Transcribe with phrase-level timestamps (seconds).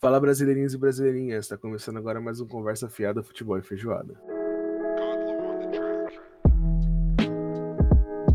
[0.00, 4.14] Fala brasileirinhos e brasileirinhas, está começando agora mais um Conversa Fiada Futebol e Feijoada.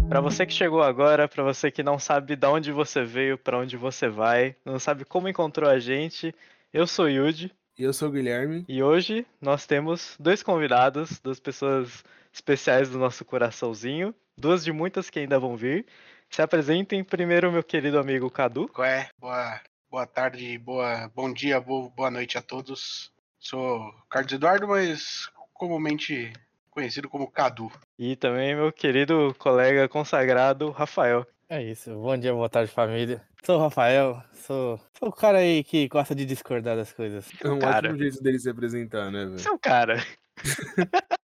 [0.10, 3.58] Para você que chegou agora, para você que não sabe de onde você veio, para
[3.58, 6.36] onde você vai, não sabe como encontrou a gente,
[6.74, 7.50] eu sou Yudi.
[7.80, 8.66] E eu sou o Guilherme.
[8.68, 12.04] E hoje nós temos dois convidados, duas pessoas
[12.34, 15.86] especiais do nosso coraçãozinho, duas de muitas que ainda vão vir.
[16.30, 18.68] Se apresentem primeiro, meu querido amigo Cadu.
[18.68, 19.08] Qual é?
[19.18, 19.62] Boa,
[19.94, 23.14] boa tarde, boa, bom dia, boa, boa noite a todos.
[23.40, 26.34] Sou Carlos Eduardo, mas comumente
[26.72, 27.72] conhecido como Cadu.
[28.00, 31.28] E também meu querido colega consagrado, Rafael.
[31.48, 33.22] É isso, bom dia, boa tarde, família.
[33.46, 37.30] Sou o Rafael, sou, sou o cara aí que gosta de discordar das coisas.
[37.44, 37.90] É um Cara.
[37.90, 39.38] ótimo jeito dele se apresentar, né, velho?
[39.38, 40.04] Você é o cara.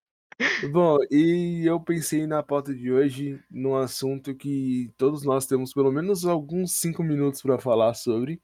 [0.72, 5.92] Bom, e eu pensei na pauta de hoje num assunto que todos nós temos pelo
[5.92, 8.40] menos alguns cinco minutos para falar sobre,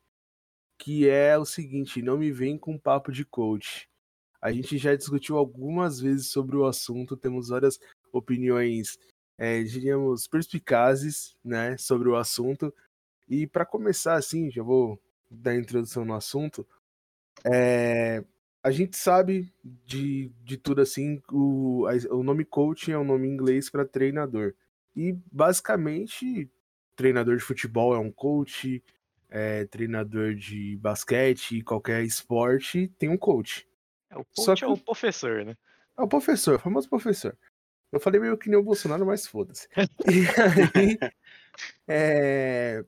[0.77, 3.89] que é o seguinte: não me vem com papo de coach.
[4.41, 7.79] A gente já discutiu algumas vezes sobre o assunto, temos várias
[8.13, 8.97] opiniões,
[9.37, 12.73] eh, diríamos, perspicazes, né, sobre o assunto.
[13.27, 16.67] E para começar, assim, já vou dar introdução no assunto.
[17.43, 18.23] É,
[18.63, 23.69] a gente sabe de, de tudo assim, o, o nome coach é um nome inglês
[23.69, 24.53] para treinador.
[24.95, 26.49] E basicamente,
[26.95, 28.83] treinador de futebol é um coach,
[29.37, 33.67] é, treinador de basquete, qualquer esporte tem um coach.
[34.09, 35.57] É o coach que- é o professor, né?
[35.97, 37.37] É o professor, o famoso professor.
[37.91, 39.67] Eu falei meio que nem o Bolsonaro, mas foda-se.
[40.07, 40.25] E
[40.79, 40.97] aí,
[41.87, 42.85] é,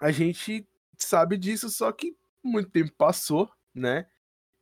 [0.00, 4.06] a gente sabe disso, só que muito tempo passou, né?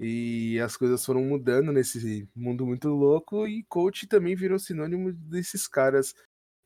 [0.01, 5.69] E as coisas foram mudando nesse mundo muito louco, e coach também virou sinônimo desses
[5.69, 6.13] caras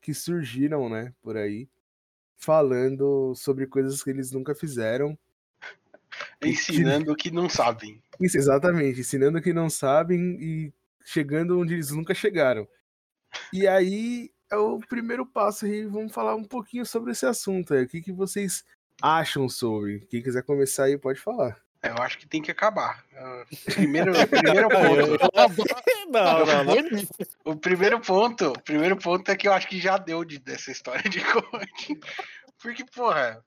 [0.01, 1.69] que surgiram, né, por aí,
[2.39, 5.17] falando sobre coisas que eles nunca fizeram.
[6.43, 8.01] Ensinando o que não sabem.
[8.19, 10.73] Isso, exatamente, ensinando o que não sabem e
[11.05, 12.67] chegando onde eles nunca chegaram.
[13.53, 17.73] E aí é o primeiro passo aí, vamos falar um pouquinho sobre esse assunto.
[17.73, 17.83] aí.
[17.83, 18.63] O que, que vocês
[19.01, 19.99] acham sobre?
[20.09, 21.61] Quem quiser começar aí pode falar.
[21.81, 23.05] Eu acho que tem que acabar.
[23.15, 26.11] Ah, Primeiro, primeiro ponto.
[26.11, 26.75] não, não, não.
[27.45, 30.71] O primeiro ponto, o primeiro ponto é que eu acho que já deu de, dessa
[30.71, 31.99] história de coaching.
[32.61, 33.41] Porque, porra,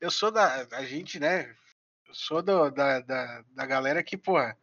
[0.00, 0.66] eu sou da.
[0.72, 1.54] A gente, né?
[2.08, 4.56] Eu sou do- da, da, da galera que, porra,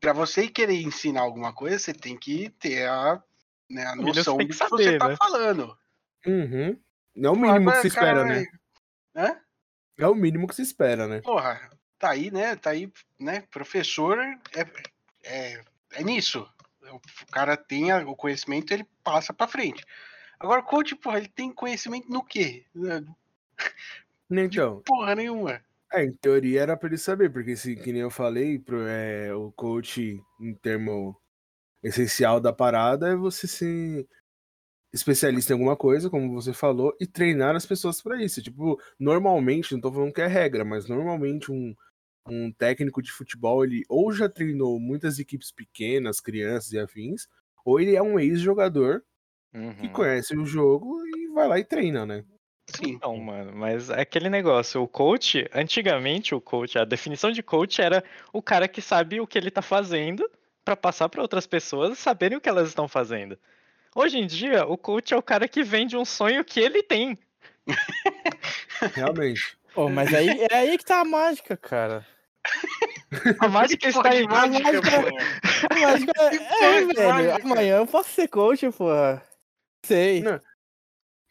[0.00, 3.20] pra você querer ensinar alguma coisa, você tem que ter a,
[3.68, 5.16] né, a noção do que que saber, você tá né?
[5.16, 5.76] falando.
[6.24, 6.80] Uhum.
[7.16, 8.46] É o mínimo que se espera, né?
[9.16, 9.40] Hã?
[9.98, 11.20] É o mínimo que se espera, né?
[11.20, 11.68] Porra,
[12.00, 12.56] tá aí, né?
[12.56, 13.42] Tá aí, né?
[13.50, 14.38] Professor é,
[15.22, 15.62] é,
[15.92, 16.48] é nisso.
[16.90, 17.00] O
[17.30, 19.84] cara tem o conhecimento, ele passa pra frente.
[20.40, 22.64] Agora, coach, porra, ele tem conhecimento no quê?
[22.74, 23.14] Então,
[24.86, 25.60] Porra nenhuma.
[25.92, 29.32] é, em teoria era pra ele saber, porque se, que nem eu falei, pro, é,
[29.34, 31.16] o coach, em termo
[31.82, 34.08] essencial da parada, é você ser
[34.92, 38.42] especialista em alguma coisa, como você falou, e treinar as pessoas pra isso.
[38.42, 41.74] Tipo, normalmente, não tô falando que é regra, mas normalmente um,
[42.28, 47.26] um técnico de futebol, ele ou já treinou muitas equipes pequenas, crianças e afins,
[47.64, 49.02] ou ele é um ex-jogador
[49.52, 49.92] que Uhum.
[49.92, 52.24] conhece o jogo e vai lá e treina, né?
[52.68, 52.92] Sim.
[52.92, 57.80] Então, mano, mas é aquele negócio, o coach, antigamente o coach, a definição de coach
[57.80, 60.30] era o cara que sabe o que ele tá fazendo
[60.64, 63.36] pra passar pra outras pessoas saberem o que elas estão fazendo.
[63.94, 67.18] Hoje em dia, o coach é o cara que vende um sonho que ele tem.
[68.94, 69.59] Realmente.
[69.74, 72.06] Pô, mas aí, é aí que tá a mágica, cara.
[73.38, 75.00] A mágica está em mágica, mágica.
[75.80, 77.08] mágica é, é, de velho.
[77.08, 77.42] mágica.
[77.44, 79.22] Amanhã eu posso ser coach, porra.
[79.84, 80.22] Sei.
[80.22, 80.40] Não.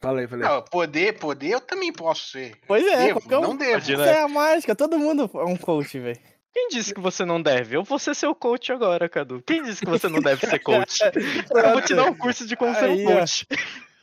[0.01, 0.47] Fala aí, falei.
[0.47, 2.55] Não, poder, poder eu também posso ser.
[2.67, 3.77] Pois é, Devo, qualquer um- não devo.
[3.77, 6.19] Essa é a mágica, todo mundo é um coach, velho.
[6.53, 7.75] Quem disse que você não deve?
[7.75, 9.41] Eu vou ser seu coach agora, Cadu.
[9.45, 10.99] Quem disse que você não deve ser coach?
[11.53, 13.25] Eu vou te dar um curso de como ser Aí, um ó.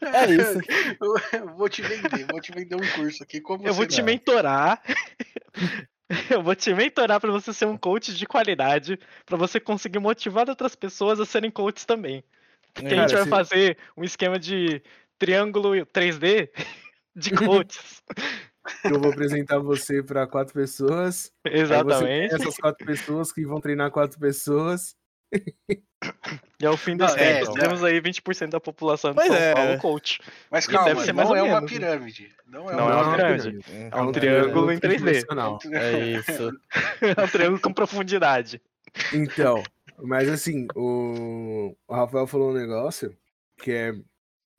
[0.00, 0.60] É isso.
[1.32, 3.40] Eu vou te vender, vou te vender um curso aqui.
[3.40, 4.02] Como Eu vou te dá.
[4.02, 4.82] mentorar.
[6.30, 10.48] Eu vou te mentorar pra você ser um coach de qualidade, pra você conseguir motivar
[10.48, 12.22] outras pessoas a serem coaches também.
[12.72, 14.80] Porque a Cara, gente vai se- fazer um esquema de
[15.18, 16.48] triângulo 3D
[17.16, 18.02] de coaches.
[18.84, 21.32] Eu vou apresentar você para quatro pessoas.
[21.44, 22.34] Exatamente.
[22.34, 24.94] essas quatro pessoas que vão treinar quatro pessoas.
[26.60, 27.54] E ao fim dos Não, é, tempos, não.
[27.54, 29.54] temos aí 20% da população de Pois São é.
[29.54, 30.20] Paulo coach.
[30.50, 31.78] Mas calma, deve ser mais não ou é uma menos, né?
[31.78, 32.36] pirâmide.
[32.46, 33.42] Não é Não uma é uma pirâmide.
[33.62, 33.94] pirâmide.
[33.94, 34.80] É um triângulo em 3D.
[34.80, 35.58] tridimensional.
[35.72, 36.50] É isso.
[37.18, 38.62] É um triângulo com profundidade.
[39.12, 39.62] Então,
[40.02, 43.14] mas assim, o, o Rafael falou um negócio
[43.58, 43.92] que é,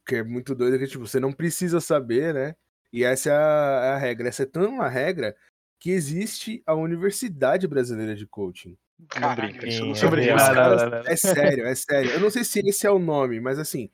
[0.05, 2.55] que é muito doido, que tipo, você não precisa saber, né?
[2.93, 4.27] E essa é a, é a regra.
[4.27, 5.35] Essa é tão uma regra
[5.79, 8.77] que existe a Universidade Brasileira de Coaching.
[9.09, 9.65] Caralho, brinca.
[9.67, 10.97] não é Os Não, não.
[11.05, 12.11] É sério, é sério.
[12.11, 13.89] Eu não sei se esse é o nome, mas assim,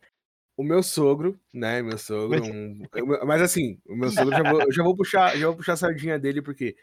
[0.56, 2.80] o meu sogro, né, meu sogro, um-
[3.26, 5.78] mas assim, o meu sogro, já vou, eu já vou puxar, já vou puxar a
[5.78, 6.76] sardinha dele, porque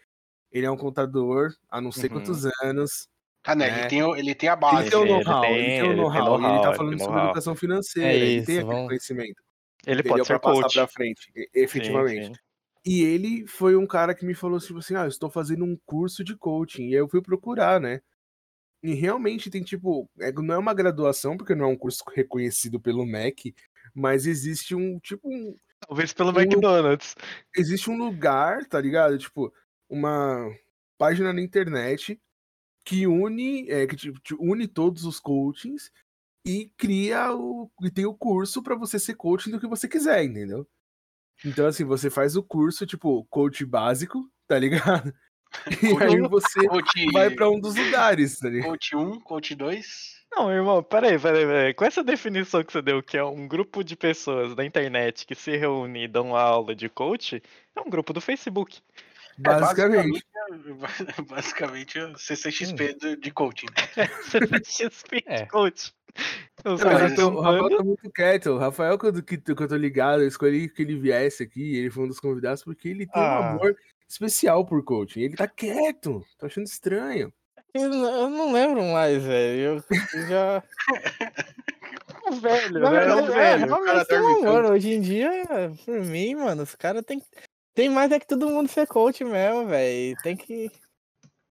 [0.53, 2.17] ele é um contador há não sei Uhum.
[2.17, 3.09] quantos anos,
[3.45, 3.69] Ah, né?
[3.69, 3.79] É.
[3.81, 4.91] Ele, tem, o- ele tem a ele base.
[4.91, 6.77] tem o ele know-how, tem- ele tem ele o tem know-how, e ele tá ele
[6.77, 9.43] falando tem sobre educação financeira, É ele isso, tem aquele vamos- conhecimento,
[9.87, 10.75] Ele pode ser pra passar coach.
[10.75, 12.27] pra frente, efetivamente.
[12.27, 12.41] Sim, sim.
[12.85, 15.77] E ele foi um cara que me falou tipo assim: ah, eu estou fazendo um
[15.87, 16.85] curso de coaching.
[16.89, 18.01] E aí eu fui procurar, né?
[18.83, 22.81] E realmente tem tipo, é- não é uma graduação, porque não é um curso reconhecido
[22.81, 23.55] pelo MEC,
[23.95, 25.55] mas existe um tipo um,
[25.87, 27.15] Talvez pelo O- McDonald's.
[27.57, 29.17] existe um lugar, tá ligado?
[29.19, 29.53] Tipo,
[29.89, 30.51] uma
[30.99, 32.21] página na internet
[32.85, 35.91] que une, é, que tipo, te une todos os coachings
[36.47, 40.25] e cria o e tem o curso pra você ser coaching do que você quiser,
[40.25, 40.67] entendeu?
[41.45, 45.15] Então assim, você faz o curso tipo coach básico, tá ligado?
[45.83, 50.21] E aí você Coach, vai pra um dos lugares, tá coach 1, coach 2.
[50.33, 51.75] Não, irmão, peraí, peraí, peraí.
[51.75, 55.35] Com essa definição que você deu, que é um grupo de pessoas da internet que
[55.35, 57.43] se reúne e dão aula de coach,
[57.75, 58.79] é um grupo do Facebook.
[59.39, 60.23] Basicamente.
[60.49, 63.67] Basicamente, basicamente é o CCXP do- de coaching.
[63.97, 64.09] né?
[64.65, 65.47] XP É.
[65.47, 65.93] coach.
[66.65, 68.47] Os Não, caras mas eu tô- tão o Rafael tá muito quieto.
[68.51, 71.91] O Rafael, quando que, que eu tô ligado, eu escolhi que ele viesse aqui, ele
[71.91, 73.51] foi um dos convidados, porque ele tem um Ah.
[73.51, 73.77] amor
[74.11, 75.21] especial por coaching.
[75.21, 77.33] Ele tá quieto, tô achando estranho.
[77.73, 79.83] Eu, não- eu não lembro mais, velho.
[79.89, 80.63] Eu, já.
[82.43, 82.95] velho, Não?
[82.97, 84.07] É mas um é, velho.
[84.07, 84.73] tem um amor.
[84.73, 85.31] Hoje em dia,
[85.85, 87.23] por mim, mano, os caras tem,
[87.75, 90.17] tem mais é que todo mundo ser coach mesmo, velho.
[90.23, 90.71] Tem que.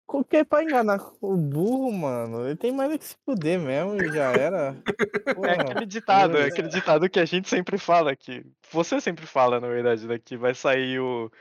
[0.06, 4.12] Porque pra enganar o burro, mano, ele tem mais é que se fuder mesmo e
[4.12, 4.76] já era.
[5.26, 5.52] É Porra.
[5.72, 6.52] aquele ditado, é Deus.
[6.52, 10.54] aquele ditado que a gente sempre fala que você sempre fala, na verdade, que vai
[10.54, 11.32] sair o,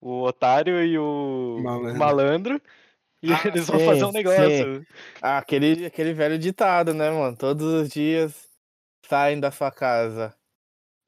[0.00, 1.98] o otário e o Malandro.
[1.98, 2.62] malandro,
[3.22, 4.12] e Ah, eles vão sim, fazer um sim.
[4.12, 4.86] negócio.
[5.22, 7.36] Ah, aquele, aquele velho ditado, né, mano?
[7.36, 8.48] Todos os dias
[9.06, 10.34] saem da sua casa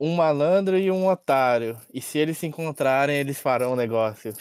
[0.00, 1.78] um malandro e um otário.
[1.94, 4.32] E se eles se encontrarem, eles farão um negócio.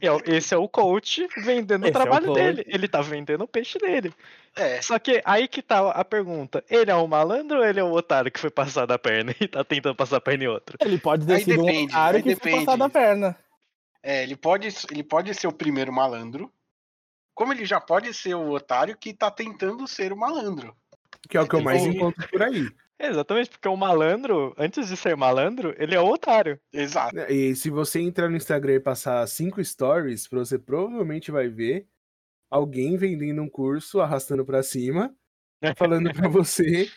[0.00, 2.38] É o- Esse é o coach vendendo o Esse é o trabalho coach.
[2.38, 2.64] dele.
[2.66, 4.14] Ele tá vendendo o peixe dele.
[4.56, 7.84] É, Só que aí que tá a pergunta: ele é o malandro ou ele é
[7.84, 10.78] o otário que foi passar da perna e tá tentando passar a perna em outro?
[10.80, 12.64] Ele pode ter Aí sido depende, um otário que foi depende.
[12.64, 13.36] passar da perna.
[14.04, 16.52] É, ele, pode, ele pode ser o primeiro malandro,
[17.34, 20.76] como ele já pode ser o otário que tá tentando ser o malandro.
[21.28, 22.68] Que é o que eu mais Tipo- encontro por aí.
[23.00, 26.60] Exatamente, porque o malandro, antes de ser malandro, ele é o otário.
[26.72, 27.16] Exato.
[27.28, 31.88] E se você entrar no Instagram e passar cinco stories, você provavelmente vai ver
[32.48, 35.12] alguém vendendo um curso, arrastando pra cima,
[35.76, 36.88] falando pra você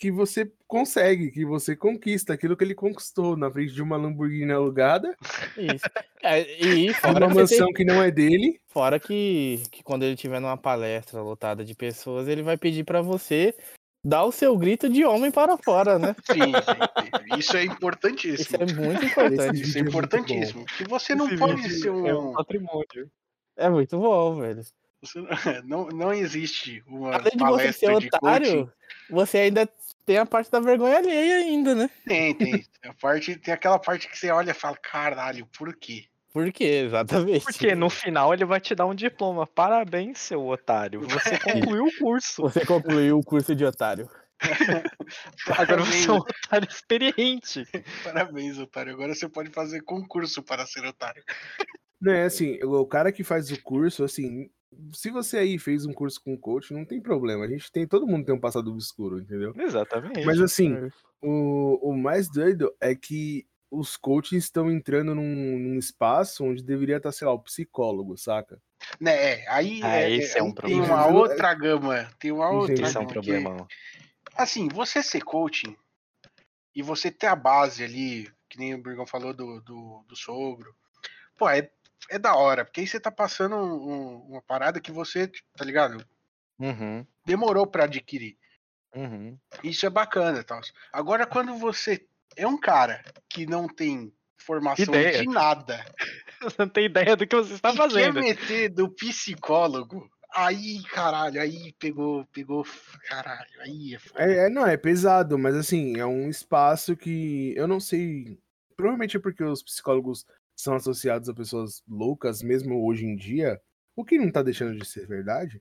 [0.00, 4.50] que você consegue, que você conquista aquilo que ele conquistou na frente de uma Lamborghini
[4.50, 5.14] alugada,
[5.58, 5.84] Isso.
[6.22, 8.58] É, e fora, uma que, tem- mansão que não é dele.
[8.66, 13.02] fora que, que quando ele tiver numa palestra lotada de pessoas, ele vai pedir pra
[13.02, 13.54] você
[14.02, 16.16] dar o seu grito de homem para fora, né?
[16.24, 17.38] Sim, sim, sim.
[17.38, 18.56] Isso é Isso importantíssimo.
[18.62, 19.60] é muito importante.
[19.60, 20.64] Isso é é importantíssimo.
[20.78, 22.32] Que você não Esse pode ser É um um.
[22.32, 23.10] patrimônio.
[23.54, 24.62] É muito bom, velho.
[25.02, 25.20] você
[25.64, 28.70] não, não existe uma Além de você palestra ser de otário, coaching.
[29.10, 29.68] você ainda
[30.10, 31.88] tem a parte da vergonha alheia ainda, né?
[32.04, 32.64] Tem, tem.
[32.82, 36.06] A parte, tem aquela parte que você olha e fala, caralho, por quê?
[36.32, 36.82] Por quê?
[36.86, 37.44] Exatamente.
[37.44, 39.46] Porque no final ele vai te dar um diploma.
[39.46, 41.02] Parabéns, seu otário.
[41.02, 42.42] Você concluiu o curso.
[42.42, 44.10] Você concluiu o curso de otário.
[45.56, 47.64] Agora você é um otário experiente.
[48.02, 48.92] parabéns, otário.
[48.92, 51.22] Agora você pode fazer concurso para ser otário.
[52.00, 54.50] Não é assim, o cara que faz o curso, assim,
[54.92, 57.44] se você aí fez um curso com coach, não tem problema.
[57.44, 59.52] A gente tem, todo mundo tem um passado obscuro, entendeu?
[59.56, 60.24] Exatamente.
[60.24, 60.74] Mas assim,
[61.20, 66.96] o, o mais doido é que os coaches estão entrando num, num espaço onde deveria
[66.96, 68.60] estar, sei lá, o psicólogo, saca?
[69.00, 69.12] Né,
[69.42, 70.86] é, aí Ah, é, esse é um tem problema.
[70.86, 72.10] uma outra gama.
[72.18, 72.88] Tem uma outra Entendi.
[72.88, 73.68] Esse é um gama problemão.
[74.34, 75.76] assim, você ser coaching
[76.74, 80.74] e você ter a base ali, que nem o Burgão falou do, do, do sogro,
[81.36, 81.70] pô, é,
[82.08, 85.64] é da hora, porque aí você tá passando um- um- uma parada que você, tá
[85.64, 86.04] ligado?
[86.58, 88.36] Uhum, Demorou pra adquirir.
[88.94, 89.36] uhum.
[89.62, 90.60] Isso é bacana, tal.
[90.92, 95.18] Agora, quando você é um cara que não tem formação Ideia.
[95.22, 95.84] de nada
[96.40, 98.14] Você não tem ideia do que você está e fazendo.
[98.14, 102.64] quer meter do psicólogo, aí, caralho, aí pegou, pegou,
[103.08, 104.22] caralho, aí é foda.
[104.24, 108.38] É, é, não, é pesado, mas assim, é um espaço que eu não sei.
[108.76, 110.24] Provavelmente é porque os psicólogos
[110.62, 113.60] são associados a pessoas loucas, mesmo hoje em dia,
[113.96, 115.60] o que não tá deixando de ser verdade.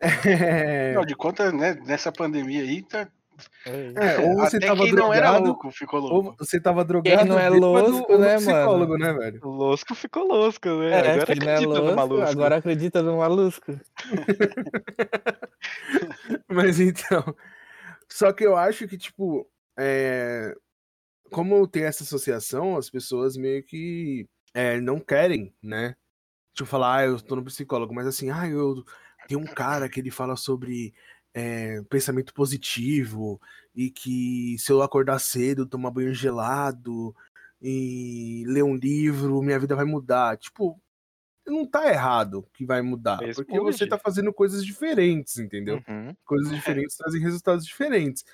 [0.26, 3.06] É, Afinal de contas, né, nessa pandemia aí, tá,
[3.66, 6.36] É, ou você Até tava quem não era drogado, louco ficou ou louco.
[6.38, 9.04] você tava drogado, não é louco, ou né, psicólogo, mano?
[9.04, 9.40] né, velho?
[9.42, 10.90] O Losco ficou losco, né?
[10.90, 12.22] É, agora não é acredita no louco, maluco.
[12.22, 13.78] agora acredita no malusco.
[16.48, 17.34] Mas então.
[18.08, 19.46] Só que eu acho que, tipo,
[19.78, 20.54] é,
[21.30, 25.96] como tem essa associação, as pessoas meio que é, não querem, né?
[26.54, 28.84] Tipo, falar, ah, eu tô no psicólogo, mas assim, ah, eu
[29.28, 30.92] tem um cara que ele fala sobre
[31.32, 33.40] é, pensamento positivo
[33.74, 37.14] e que se eu acordar cedo, tomar banho gelado
[37.62, 40.36] e ler um livro, minha vida vai mudar.
[40.36, 40.80] Tipo,
[41.46, 45.82] não tá errado que vai mudar, porque você tá fazendo coisas diferentes, entendeu?
[45.88, 46.14] Uhum.
[46.24, 48.24] coisas diferentes trazem resultados diferentes.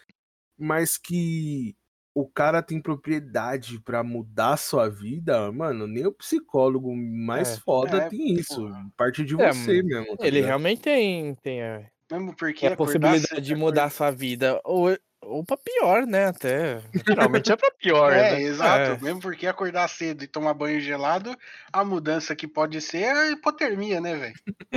[0.58, 1.76] Mas que
[2.16, 7.58] o cara tem propriedade pra mudar a sua vida, mano, nem o psicólogo mais É.
[7.58, 8.68] foda É, tem isso.
[8.96, 10.16] Parte de É, você mano, mesmo.
[10.18, 10.42] tá Ele ligado?
[10.42, 14.60] realmente tem, tem a, Mesmo porque tem a possibilidade de mudar a sua vida.
[14.64, 16.26] Ou, ou pra pior, né?
[16.26, 16.82] Até.
[17.06, 18.42] Geralmente é pra pior, É, né?
[18.42, 18.92] exato.
[18.92, 18.98] É.
[19.00, 21.36] Mesmo porque acordar cedo e tomar banho gelado,
[21.72, 24.34] a mudança que pode ser é a hipotermia, né, velho?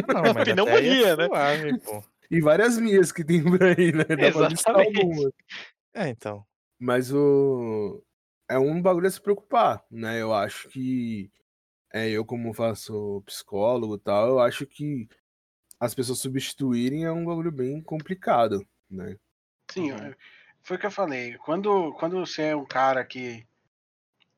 [0.07, 1.27] Não, mas até aí Pneumonia, é né?
[1.27, 2.03] suave, pô.
[2.31, 4.05] E várias minhas que tem por aí, né?
[4.17, 4.91] Dá pra listar Exatamente.
[4.95, 5.31] algumas.
[5.95, 6.45] É, então.
[6.79, 8.03] Mas o.
[8.49, 10.21] É um bagulho a se preocupar, né?
[10.21, 11.31] Eu acho que.
[11.91, 15.07] É, eu, como faço psicólogo e tal, eu acho que
[15.79, 19.17] as pessoas substituírem é um bagulho bem complicado, né?
[19.71, 20.13] Sim, Uhum.
[20.61, 21.37] foi o que eu falei.
[21.39, 23.45] Quando, quando você é um cara que,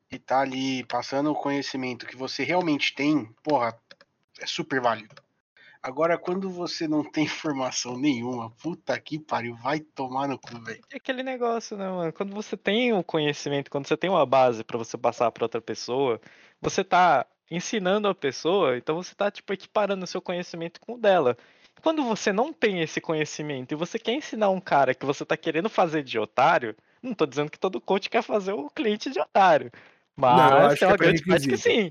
[0.08, 3.78] que tá ali passando o conhecimento que você realmente tem, porra,
[4.40, 5.14] é super válido.
[5.82, 10.80] Agora, quando você não tem informação nenhuma, puta que pariu, vai tomar no cu, velho.
[10.92, 12.12] É aquele negócio, né, mano?
[12.12, 15.60] Quando você tem o conhecimento, quando você tem uma base pra você passar pra outra
[15.60, 16.20] pessoa,
[16.60, 20.98] você tá ensinando a pessoa, então você tá, tipo, equiparando o seu conhecimento com o
[20.98, 21.36] dela.
[21.82, 25.36] Quando você não tem esse conhecimento e você quer ensinar um cara que você tá
[25.36, 29.18] querendo fazer de otário, não tô dizendo que todo coach quer fazer o cliente de
[29.18, 29.70] otário.
[30.16, 31.90] Mas Não, eu acho tem uma que é grande parte que sim.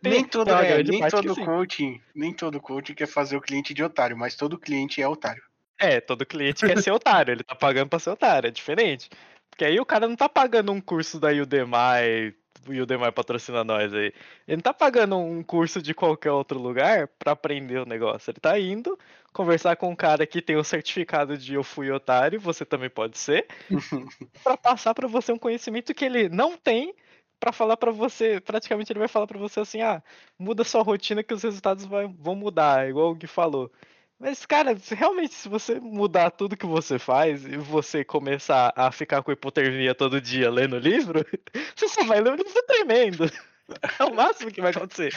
[0.00, 1.44] Tem- nem todo, é, grande nem todo sim.
[1.44, 5.42] coaching, nem todo coaching quer fazer o cliente de otário, mas todo cliente é otário.
[5.78, 9.10] É, todo cliente quer ser otário, ele tá pagando pra ser otário, é diferente.
[9.50, 12.32] Porque aí o cara não tá pagando um curso da Udemy,
[12.68, 14.12] o Udemy patrocina nós aí.
[14.46, 18.30] Ele não tá pagando um curso de qualquer outro lugar pra aprender o negócio.
[18.30, 18.96] Ele tá indo
[19.32, 23.18] conversar com um cara que tem o certificado de eu fui otário, você também pode
[23.18, 23.46] ser,
[24.44, 26.94] pra passar pra você um conhecimento que ele não tem,
[27.42, 30.00] pra falar pra você, praticamente ele vai falar pra você assim, ah,
[30.38, 33.68] muda sua rotina que os resultados vai- vão mudar, igual o Gui falou.
[34.16, 39.24] Mas, cara, realmente, se você mudar tudo que você faz e você começar a ficar
[39.24, 41.26] com hipotermia todo dia lendo livro,
[41.74, 43.24] você só vai ler um livro tremendo.
[43.98, 45.14] É o máximo que vai acontecer.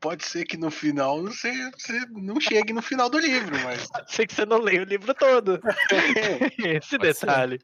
[0.00, 3.86] Pode ser que no final você, você não chegue no final do livro, mas.
[3.92, 5.60] Pode ser que você não leia o livro todo.
[6.58, 7.60] Esse Pode ser.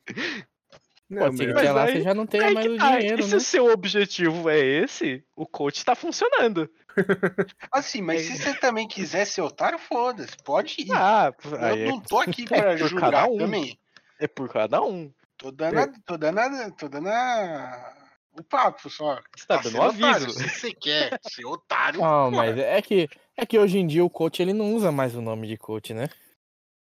[1.09, 2.97] Não, Pode ser que até lá aí- você já não tenha Aí mais o tá,
[2.99, 3.37] dinheiro, e se né?
[3.37, 6.69] o seu objetivo é esse, o coach tá funcionando.
[7.71, 10.93] Assim, mas se você também quiser ser otário, foda-se, pode ir.
[10.93, 13.39] Ah, eu aí é, não tô aqui pra por julgar cada um.
[13.39, 13.79] também.
[14.19, 15.13] é por cada um.
[15.39, 17.95] Tô dando, a, tô dando, a, tô dando a-
[18.33, 19.21] o papo só.
[19.37, 20.07] Você tá Tá dando um otário.
[20.27, 20.31] aviso.
[20.31, 24.05] Se você quer ser otário, Não, porra, mas é que, é que hoje em dia
[24.05, 26.09] o coach ele não usa mais o nome de coach, né?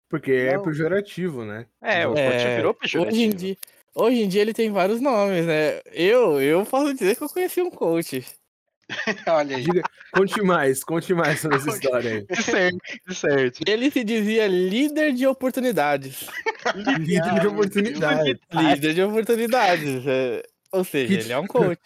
[0.09, 0.62] Porque é Não.
[0.64, 1.66] pejorativo, né?
[1.83, 2.78] É, o É, coach virou hoje
[3.25, 3.37] em, pejorativo.
[3.37, 3.56] dia,
[3.96, 5.80] hoje em dia ele tem vários nomes, né?
[5.92, 8.24] Eu, eu posso dizer que eu conheci um coach.
[9.26, 9.64] olha aí.
[9.64, 12.26] Diga, conte mais, conte mais sobre essa história aí.
[12.26, 13.60] De certo, de certo.
[13.66, 16.26] Ele se dizia líder de oportunidades.
[17.00, 18.40] Líder de oportunidade.
[18.52, 20.06] líder de oportunidades.
[20.06, 21.80] é, Ou seja, Que ele é um coach.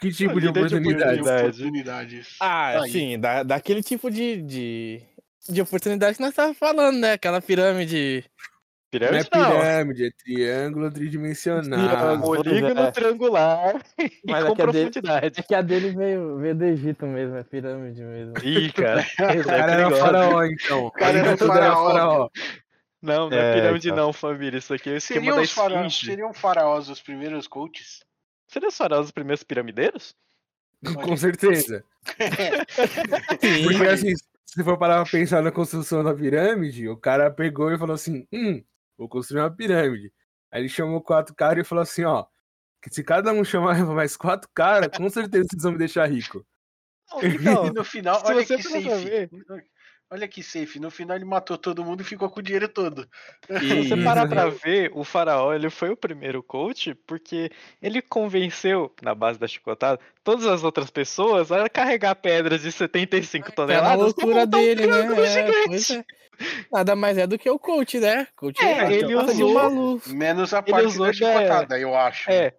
[0.00, 1.20] Que tipo de Líder de oportunidade?
[1.20, 1.42] oportunidade.
[1.48, 2.28] oportunidades.
[2.40, 2.90] Ah, Aí.
[2.90, 5.02] sim, da, daquele tipo de, de,
[5.48, 7.12] de oportunidade que nós estávamos falando, né?
[7.12, 8.24] Aquela pirâmide.
[8.92, 9.50] Não é Pirâmide não.
[9.50, 12.20] pirâmide, é triângulo tridimensional.
[12.20, 12.90] Polígono é.
[12.90, 13.74] triangular
[14.26, 15.40] Mas com é dele- profundidade.
[15.40, 18.34] É que a dele veio, veio do Egito mesmo, é pirâmide mesmo.
[18.44, 19.00] Ih, cara.
[19.18, 20.90] O Essa é cara era faraó, então.
[20.90, 21.86] cara era faraó.
[21.90, 22.28] faraó.
[23.00, 24.04] Não, não é, É, pirâmide então.
[24.06, 24.58] não, família.
[24.58, 25.74] Isso aqui é o esquema Seriam, da os fara...
[25.86, 26.06] esfinge.
[26.06, 28.04] seriam faraós os primeiros coaches?
[28.46, 30.14] Seria os faraós os primeiros piramideiros?
[31.02, 31.82] Com certeza.
[33.64, 37.72] Porque assim, se você for parar pra pensar na construção da pirâmide, o cara pegou
[37.72, 38.62] e falou assim: hum,
[39.02, 40.12] vou construir uma pirâmide.
[40.50, 42.24] Aí ele chamou quatro caras e falou assim: ó,
[42.82, 46.44] que se cada um chamar mais quatro caras, com certeza vocês vão me deixar rico.
[47.14, 49.04] Então, E no final, se olha você que safe.
[49.04, 49.30] ver-
[50.12, 50.78] Olha que safe.
[50.78, 53.08] No final ele matou todo mundo e ficou com o dinheiro todo.
[53.48, 57.50] Se você parar pra ver, o faraó ele foi o primeiro coach porque
[57.80, 63.46] ele convenceu, na base da chicotada, todas as outras pessoas a carregar pedras de 75
[63.46, 64.98] Tá na toneladas pra loucura montar um dele, né?
[65.00, 66.04] É, é.
[66.70, 68.26] Nada mais é do que o coach, né?
[68.36, 70.00] Coach É, é, ele usou-.
[70.08, 72.30] Menos a Ele parte usou da da- chicotada, eu acho.
[72.30, 72.52] É.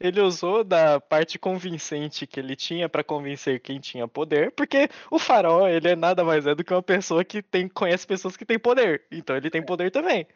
[0.00, 5.18] Ele usou da parte convincente que ele tinha pra convencer quem tinha poder, porque o
[5.18, 8.44] farol, ele é nada mais é do que uma pessoa que tem, conhece pessoas que
[8.44, 9.04] têm poder.
[9.10, 10.26] Então ele tem poder também.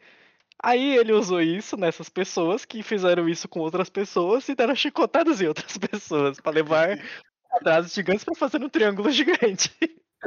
[0.63, 5.41] Aí ele usou isso nessas pessoas que fizeram isso com outras pessoas e deram chicotadas
[5.41, 6.89] em outras pessoas pra levar
[7.51, 9.71] atrasos gigantes pra fazer um triângulo gigante.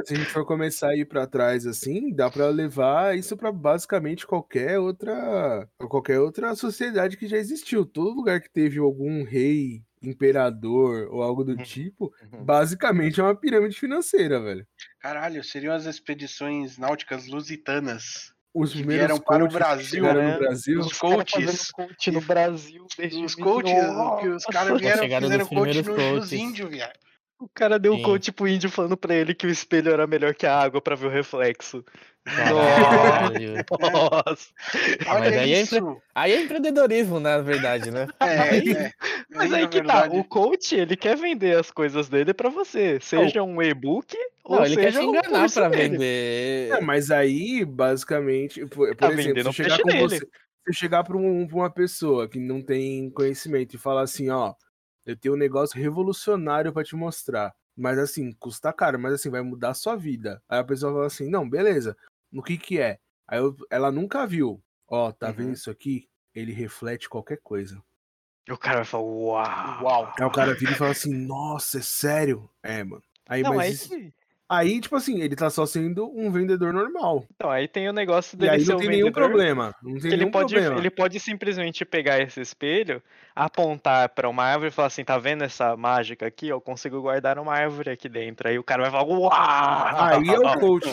[0.05, 3.51] Se a gente for começar a ir pra trás assim, dá pra levar isso pra
[3.51, 7.85] basicamente qualquer outra qualquer outra sociedade que já existiu.
[7.85, 11.63] Todo lugar que teve algum rei, imperador ou algo do Uhum.
[11.63, 14.65] tipo, basicamente é uma pirâmide financeira, velho.
[14.99, 18.33] Caralho, seriam as expedições náuticas lusitanas.
[18.53, 20.33] Os Que primeiros vieram para o Brasil, né?
[20.33, 21.71] no Brasil, Os Os coaches.
[21.71, 23.73] coach no Brasil desde Os coaches,
[24.21, 26.31] que os caras vieram chegaram fizeram coach nos coaches.
[26.31, 26.99] índios, viado.
[27.39, 28.03] O cara deu um Sim.
[28.03, 30.95] coach pro índio falando pra ele que o espelho era melhor que a água pra
[30.95, 31.83] ver o reflexo.
[32.25, 33.55] Caralho.
[33.91, 34.47] Nossa.
[35.07, 36.01] Ah, mas aí é isso.
[36.15, 38.07] Aí é empreendedorismo, na verdade, né?
[38.21, 38.91] É, é.
[39.29, 42.49] Mas na aí que verdade, tá, o coach, ele quer vender as coisas dele pra
[42.49, 45.89] você, seja um e-book ou Não, ele quer seja te um enganar curso pra dele.
[45.89, 46.69] vender.
[46.71, 50.01] É, mas aí, basicamente, por, por Tá exemplo, se chegar com dele.
[50.01, 50.25] você, se
[50.67, 54.53] eu chegar pra, um- pra uma pessoa que não tem conhecimento e falar assim, ó,
[55.05, 59.41] eu tenho um negócio revolucionário pra te mostrar, mas assim, custa caro, mas assim, vai
[59.41, 60.41] mudar a sua vida.
[60.47, 61.95] Aí a pessoa fala assim, não, beleza,
[62.31, 62.99] no que que é?
[63.27, 65.33] Aí eu- ela nunca viu, ó, tá Uhum.
[65.33, 66.07] vendo isso aqui?
[66.33, 67.81] Ele reflete qualquer coisa.
[68.47, 69.83] E o cara vai falar, uau.
[69.83, 70.13] Uau.
[70.19, 72.49] Aí o cara vira e fala assim, nossa, é sério?
[72.61, 73.03] É, mano.
[73.27, 74.13] Aí, Não, mas aí, isso-
[74.57, 77.25] aí, tipo assim, ele tá só sendo um vendedor normal.
[77.35, 79.75] então, aí tem o negócio E dele aí ser não um tem nenhum vendedor, problema.
[79.83, 80.79] Não tem ele nenhum pode, problema.
[80.79, 83.01] ele pode simplesmente pegar esse espelho,
[83.35, 86.47] apontar pra uma árvore e falar assim, tá vendo essa mágica aqui?
[86.47, 88.47] Eu consigo guardar uma árvore aqui dentro.
[88.47, 89.31] Aí o cara vai falar, uau!
[89.33, 90.87] Aí é o coach,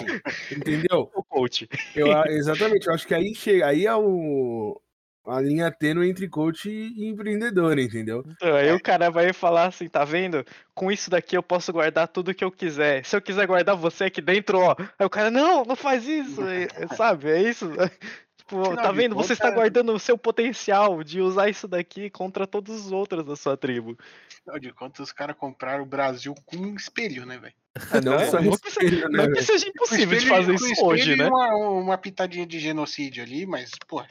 [0.51, 1.11] entendeu?
[1.15, 1.69] o coach.
[1.95, 4.81] Eu, a- exatamente, eu acho que aí chega, aí é o
[5.27, 8.25] a linha tênue entre coach e empreendedor, entendeu?
[8.27, 10.45] Então, aí o cara vai falar assim, tá vendo?
[10.75, 13.05] Com isso daqui eu posso guardar tudo que eu quiser.
[13.05, 14.75] Se eu quiser guardar você aqui dentro, ó.
[14.99, 17.31] Aí o cara, não, não faz isso, é- é- sabe?
[17.31, 17.71] É isso.
[18.51, 19.15] Tipo, tá vendo?
[19.15, 23.37] Você está guardando o seu potencial de usar isso daqui contra todos os outros da
[23.37, 23.97] sua tribo.
[24.41, 27.55] Afinal de contas, os caras compraram o Brasil com um espelho, né, velho?
[27.93, 29.43] Ah, não É, só não que espelho, né, Não que velho?
[29.47, 31.29] seja impossível de fazer isso hoje, né?
[31.29, 34.03] Uma, uma pitadinha de genocídio ali, mas, pô.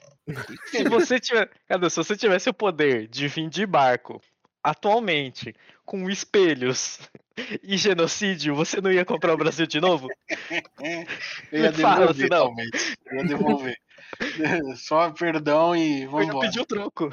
[0.68, 1.50] Se você tiver.
[1.90, 4.22] Se você tivesse o poder de vir de barco
[4.64, 5.54] atualmente
[5.86, 7.00] com espelhos
[7.64, 10.08] e genocídio, você não ia comprar o Brasil de novo?
[11.52, 12.46] Eu ia Me fala, devolver, senão.
[12.46, 12.96] talvez.
[13.08, 13.78] Eu ia devolver.
[14.78, 16.48] Só perdão e Eu vamos embora.
[16.48, 17.10] pedir o troco.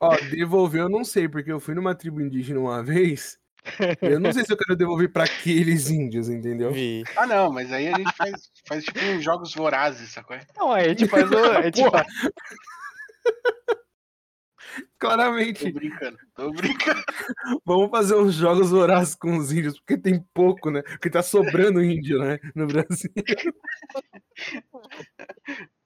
[0.00, 3.38] Ó, devolver eu não sei, porque eu fui numa tribo indígena uma vez.
[4.02, 6.72] Eu não sei se eu quero devolver pra aqueles índios, entendeu?
[6.72, 7.02] Vi.
[7.16, 10.36] Ah, não, mas aí a gente faz, faz tipo uns jogos vorazes, sacou?
[10.56, 11.36] Não, aí a gente faz o.
[11.36, 12.06] A gente faz-
[14.74, 17.00] Tô Claramente, brincando, tô brincando.
[17.64, 20.82] vamos fazer uns jogos vorazes com os índios, porque tem pouco, né?
[20.82, 22.38] Porque tá sobrando índio, né?
[22.56, 23.10] No Brasil.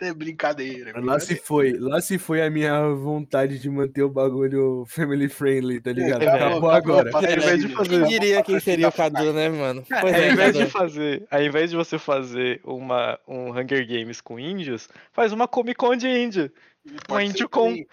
[0.00, 0.92] É brincadeira.
[1.00, 5.80] Lá se foi, lá se foi a minha vontade de manter o bagulho family friendly,
[5.80, 6.22] tá ligado?
[6.22, 7.10] Acabou, Acabou acabou, agora.
[7.14, 9.84] Ao invés de fazer- Quem diria quem seria o Cadu, né, mano?
[9.88, 14.20] Pois ao é, invés de fazer, ao invés de você fazer uma, um Hunger Games
[14.20, 16.50] com índios, faz uma Comic Con de índio.
[17.06, 17.84] Pode índio com-.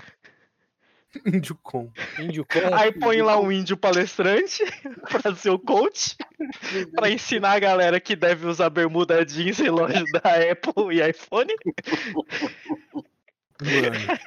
[1.25, 1.91] Índio com.
[2.19, 2.75] Índio com.
[2.75, 4.63] Aí põe lá um índio palestrante
[5.09, 6.15] pra ser o coach,
[6.95, 11.51] pra ensinar a galera que deve usar bermuda jeans e relógio da Apple e iPhone.
[13.61, 14.19] Mano.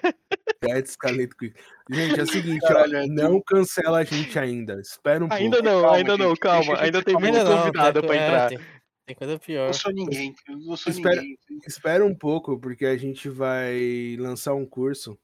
[0.60, 1.54] Pet Escaleto Quick.
[1.90, 4.80] Gente, é o seguinte, Caralho, ó, é não cancela a gente ainda.
[4.80, 5.70] Espera um Ainda pouco.
[5.72, 6.58] não, Calma, ainda não, gente, calma.
[6.64, 8.48] deixa a Ainda gente tem muito não, convidado pra é, entrar.
[8.48, 8.58] Tem,
[9.06, 9.66] tem coisa pior.
[9.66, 11.38] Não sou ninguém, eu não sou Espera- ninguém.
[11.66, 15.18] Espera um pouco, porque a gente vai lançar um curso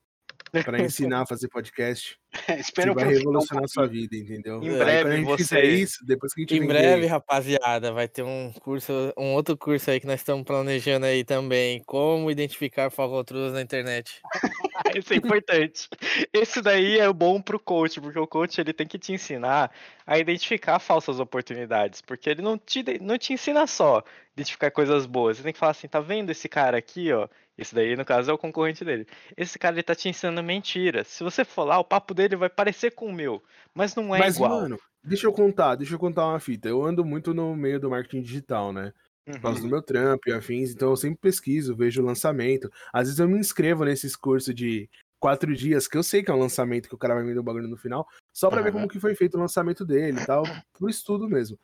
[0.51, 2.17] pra ensinar a fazer podcast
[2.59, 4.63] Espera que um vai revolucionar a sua vida, entendeu?
[4.63, 7.07] Em Aí breve quando a gente você- isso, depois que a gente Em vender- breve,
[7.07, 11.83] rapaziada, vai ter um curso, um outro curso aí que nós estamos planejando aí também.
[11.87, 14.21] Como identificar falcatruas na internet.
[14.95, 15.89] Isso é importante.
[16.33, 19.71] Esse daí é bom pro coach, porque o coach ele tem que te ensinar
[20.07, 24.03] a identificar falsas oportunidades, porque ele não te, não te ensina só
[24.35, 25.39] identificar coisas boas.
[25.39, 27.27] Você tem que falar assim, tá vendo esse cara aqui, ó?
[27.59, 29.07] Esse daí, no caso, é o concorrente dele.
[29.37, 31.05] Esse cara ele tá te ensinando mentira.
[31.05, 33.43] Se você for lá, o papo dele vai parecer com o meu,
[33.75, 34.63] mas não é Mas, igual.
[34.63, 36.69] mano, deixa eu contar, deixa eu contar uma fita.
[36.69, 38.93] Eu ando muito no meio do marketing digital, né?
[39.31, 39.63] Por causa Uhum.
[39.63, 42.71] do meu trampo e afins, então eu sempre pesquiso, vejo o lançamento.
[42.93, 44.89] Às vezes eu me inscrevo nesses cursos de
[45.21, 47.43] quatro dias, que eu sei que é um lançamento, que o cara vai vender o
[47.43, 48.73] bagulho no final, só pra ver Aham.
[48.73, 50.45] como que foi feito o lançamento dele e tal,
[50.79, 51.59] por estudo mesmo.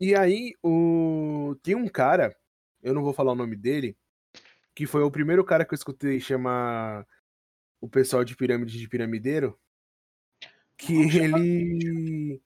[0.00, 1.56] E aí, o...
[1.62, 2.34] tem um cara
[2.82, 3.96] eu não vou falar o nome dele,
[4.80, 7.06] que foi o primeiro cara que eu escutei chamar
[7.82, 9.60] o pessoal de pirâmide de piramideiro,
[10.78, 12.40] que ele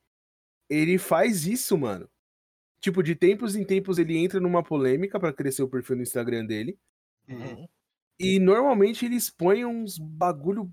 [0.68, 2.11] ele faz isso, mano.
[2.81, 6.44] Tipo, de tempos em tempos ele entra numa polêmica pra crescer o perfil no Instagram
[6.44, 6.77] dele.
[7.29, 7.68] Uhum.
[8.18, 10.68] E normalmente ele expõe uns bagulho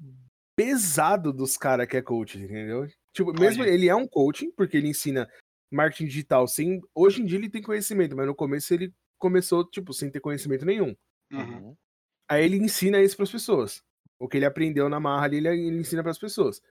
[0.55, 2.87] pesado dos caras que é coach, entendeu?
[3.13, 3.69] Tipo, mesmo Olha.
[3.69, 5.29] ele é um coaching, porque ele ensina
[5.71, 6.81] marketing digital sem.
[6.95, 10.65] Hoje em dia ele tem conhecimento, mas no começo ele começou, tipo, sem ter conhecimento
[10.65, 10.95] nenhum.
[11.31, 11.75] Uhum.
[12.29, 13.83] Aí ele ensina isso pras pessoas.
[14.19, 16.61] O que ele aprendeu na marra ali, ele, ele ensina pras pessoas.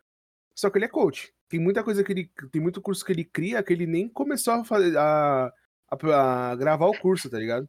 [0.54, 1.32] Só que ele é coach.
[1.48, 2.30] Tem muita coisa que ele.
[2.52, 5.52] Tem muito curso que ele cria que ele nem começou a, fazer, a,
[5.90, 7.68] a- a gravar o curso, tá ligado?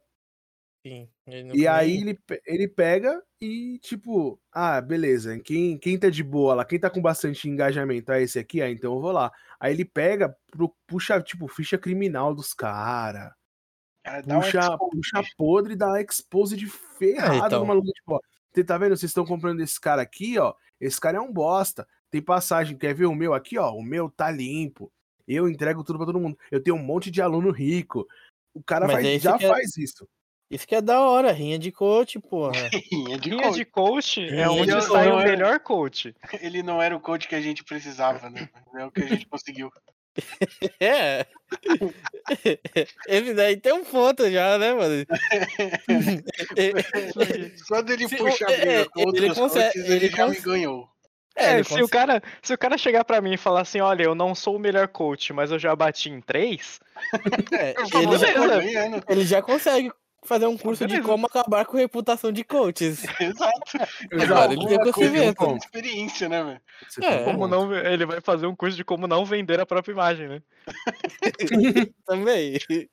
[0.84, 1.08] Sim.
[1.26, 6.24] ele não E aí ele, ele pega e, tipo, ah, beleza, quem, quem tá de
[6.24, 9.30] boa lá, quem tá com bastante engajamento, ah, esse aqui, ah, então eu vou lá.
[9.60, 13.32] Aí ele pega, pro- puxa, tipo, ficha criminal dos caras,
[14.02, 17.60] Cara, dá puxa, puxa podre e dá expose de ferrado então.
[17.60, 18.20] no maluco, tipo, ó,
[18.52, 21.86] você tá vendo, vocês estão comprando esse cara aqui, ó, esse cara é um bosta,
[22.10, 24.92] tem passagem, quer ver o meu aqui, ó, o meu tá limpo,
[25.26, 28.06] eu entrego tudo pra todo mundo, eu tenho um monte de aluno rico,
[28.52, 30.08] o cara faz- é isso já é- faz isso.
[30.50, 32.52] Isso que é da hora, rinha de coach, porra.
[32.92, 33.54] Rinha de Linha coach.
[33.56, 36.14] de coach é Rinha onde de sai o melhor coach.
[36.42, 38.50] Ele não era o coach que a gente precisava, né?
[38.70, 39.70] Não é o que a gente conseguiu.
[40.80, 41.26] É.
[43.08, 45.04] Esse daí tem um ponto já, né, mano?
[47.68, 50.38] Quando ele Se- puxa a é, briga com ele consegue- coaches, ele, ele já me
[50.40, 50.88] ganhou.
[51.34, 54.02] É, ele se, o cara, se o cara chegar pra mim e falar assim, olha,
[54.02, 56.78] eu não sou o melhor coach, mas eu já bati em três,
[57.52, 59.02] é, ele, já, ganhando.
[59.08, 59.90] ele já consegue
[60.24, 63.04] fazer um curso de como acabar com reputação de coaches.
[63.20, 63.78] Exato.
[64.10, 64.52] Exato.
[64.52, 65.56] ele tem conhecimento.
[65.56, 66.60] experiência, né, velho?
[67.02, 67.18] É.
[67.18, 67.32] bom.
[67.32, 70.42] como não, ele vai fazer um curso de como não vender a própria imagem, né?
[72.06, 72.58] Também.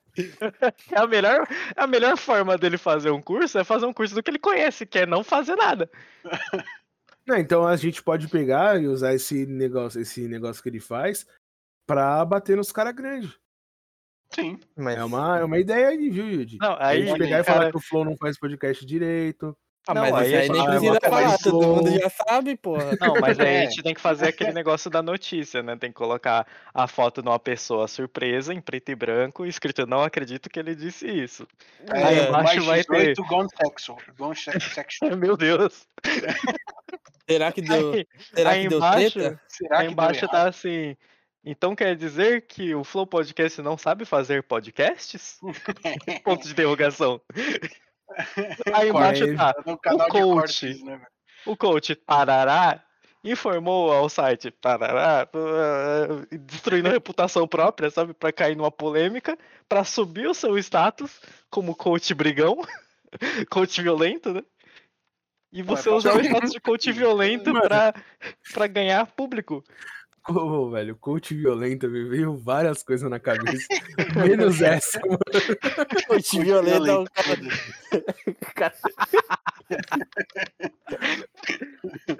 [0.90, 4.22] É a melhor, a melhor forma dele fazer um curso é fazer um curso do
[4.22, 5.88] que ele conhece, que é não fazer nada.
[7.24, 11.24] Não, então a gente pode pegar e usar esse negócio, esse negócio que ele faz
[11.86, 13.30] pra bater nos caras grandes.
[14.32, 14.58] Sim.
[14.76, 16.58] Mas, É uma, é uma ideia aí, viu, Yudi?
[16.60, 19.56] Não, a aí, gente pegar e cara, falar que o Flow não faz podcast direito.
[19.88, 22.56] ah, não, mas aí a aí nem gente precisa bota falar, todo mundo já sabe,
[22.56, 22.90] porra.
[23.00, 23.62] Não, mas aí a É.
[23.70, 25.74] gente tem que fazer aquele negócio da notícia, né?
[25.76, 30.02] Tem que colocar a foto de uma pessoa surpresa, em preto e branco, escrito não
[30.02, 31.46] acredito que ele disse isso.
[31.90, 33.14] Aí É, embaixo mais vai ter.
[33.14, 33.98] 18 Gone Sexual.
[34.18, 35.16] Gone sex- Sexual.
[35.16, 35.86] Meu Deus.
[37.28, 39.40] Será que deu, Aí, será aí que deu embaixo, treta?
[39.48, 40.96] Será aí que embaixo deu tá assim.
[41.44, 45.38] Então quer dizer que o Flow Podcast não sabe fazer podcasts?
[46.22, 47.20] Ponto de interrogação.
[48.74, 49.54] Aí embaixo tá.
[49.64, 50.34] No canal de coach.
[50.34, 51.00] cortes, né?
[51.46, 52.84] O coach Parará
[53.22, 55.28] informou ao site Parará,
[56.30, 58.12] destruindo a reputação própria, sabe?
[58.12, 62.62] Pra cair numa polêmica, pra subir o seu status como coach brigão,
[63.50, 64.42] coach violento, né?
[65.52, 67.52] E você usar o status de coach violento
[68.52, 69.64] pra ganhar público.
[70.28, 73.66] Ô, velho, coach violento, me veio várias coisas na cabeça.
[74.28, 75.18] menos essa, mano.
[76.06, 77.40] Coach violento é o cara.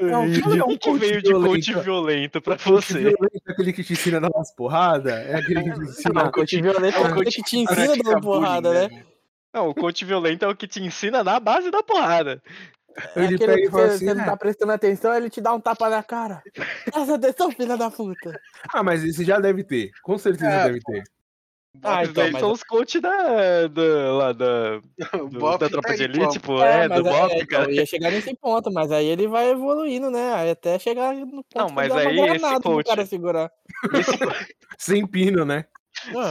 [0.01, 2.41] Não, O que é um que coach veio de coach violento?
[2.41, 2.99] pra Coach você?
[2.99, 5.13] violento é aquele que te ensina a dar umas porradas?
[5.13, 6.23] É aquele que te ensina.
[6.25, 8.89] Não, coach violento é o cara que te ensina Pratica dando porrada, né?
[8.89, 9.07] velho?
[9.53, 12.43] Não, o coach violento é o que te ensina na base da porrada.
[13.17, 15.41] É Ele pega e fala você, assim, você não "Ah, tá prestando atenção, ele te
[15.41, 16.43] dá um tapa na cara.
[16.93, 18.39] Presta atenção, filha da puta.
[18.73, 19.91] Ah, mas esse já deve ter.
[20.03, 21.03] Com certeza É, deve ter.
[21.85, 24.81] Ah, então, mas- são os coach da, da, lá da,
[25.25, 26.57] O do- Bop da tá tropa de aí, elite, pô.
[26.57, 27.71] pô, é, mas do é, Bop, então, cara.
[27.71, 30.35] eu ia chegar nesse ponto, mas aí ele vai evoluindo, né?
[30.35, 33.51] Aí até chegar no ponto Não, que mas aí esse coach- cara segurar.
[33.95, 34.11] Esse,
[34.79, 35.65] Sem pino, né?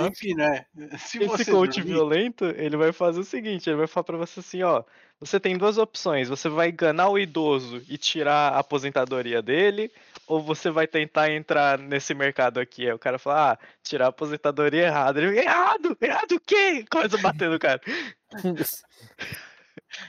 [0.07, 0.65] Enfim, né?
[0.97, 4.17] Se esse você coach dormir, violento, ele vai fazer o seguinte, ele vai falar pra
[4.17, 4.83] você assim, ó,
[5.19, 9.91] você tem duas opções, você vai enganar o idoso e tirar a aposentadoria dele,
[10.27, 12.87] ou você vai tentar entrar nesse mercado aqui.
[12.87, 15.17] Aí o cara fala, ah, tirar a aposentadoria é errado.
[15.19, 15.97] Ele, errado?
[15.99, 16.85] Errado o quê?
[16.89, 17.81] Começa a bater no cara.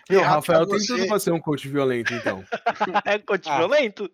[0.09, 2.45] E o errado Rafael tem tudo pra ser um coach violento, então.
[3.07, 3.59] É coach Ah.
[3.59, 4.11] violento.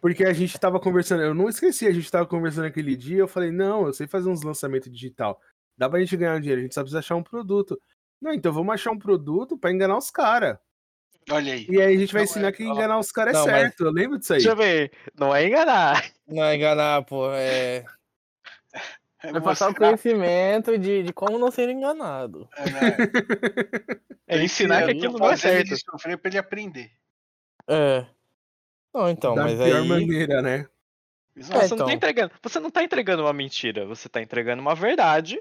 [0.00, 3.28] Porque a gente tava conversando, eu não esqueci, a gente tava conversando aquele dia, eu
[3.28, 5.40] falei, não, eu sei fazer uns lançamentos digital.
[5.78, 7.80] Dá pra gente ganhar um dinheiro, a gente só precisa achar um produto.
[8.20, 10.58] Não, então vamos achar um produto pra enganar os caras.
[11.30, 11.66] Olha aí.
[11.70, 13.60] E aí a gente vai Não, ensinar é- que enganar os caras é Não, mas-
[13.60, 13.84] certo.
[13.84, 14.38] Eu lembro disso aí.
[14.40, 16.04] Deixa eu ver, não é enganar.
[16.26, 17.30] Não é enganar, pô.
[17.32, 17.84] É,
[19.24, 22.48] É é passar o conhecimento de, de como não ser enganado.
[22.56, 22.96] é, né?
[24.26, 25.76] É ensinar que aquilo não é certo.
[25.76, 26.90] sofrer pra ele aprender.
[27.68, 28.04] É.
[28.94, 29.88] Não, então, da mas pior aí.
[29.88, 30.66] maneira, né?
[31.34, 31.60] Exato.
[31.60, 31.86] Você, não então.
[31.86, 35.40] tá entregando, você não tá entregando uma mentira, você tá entregando uma verdade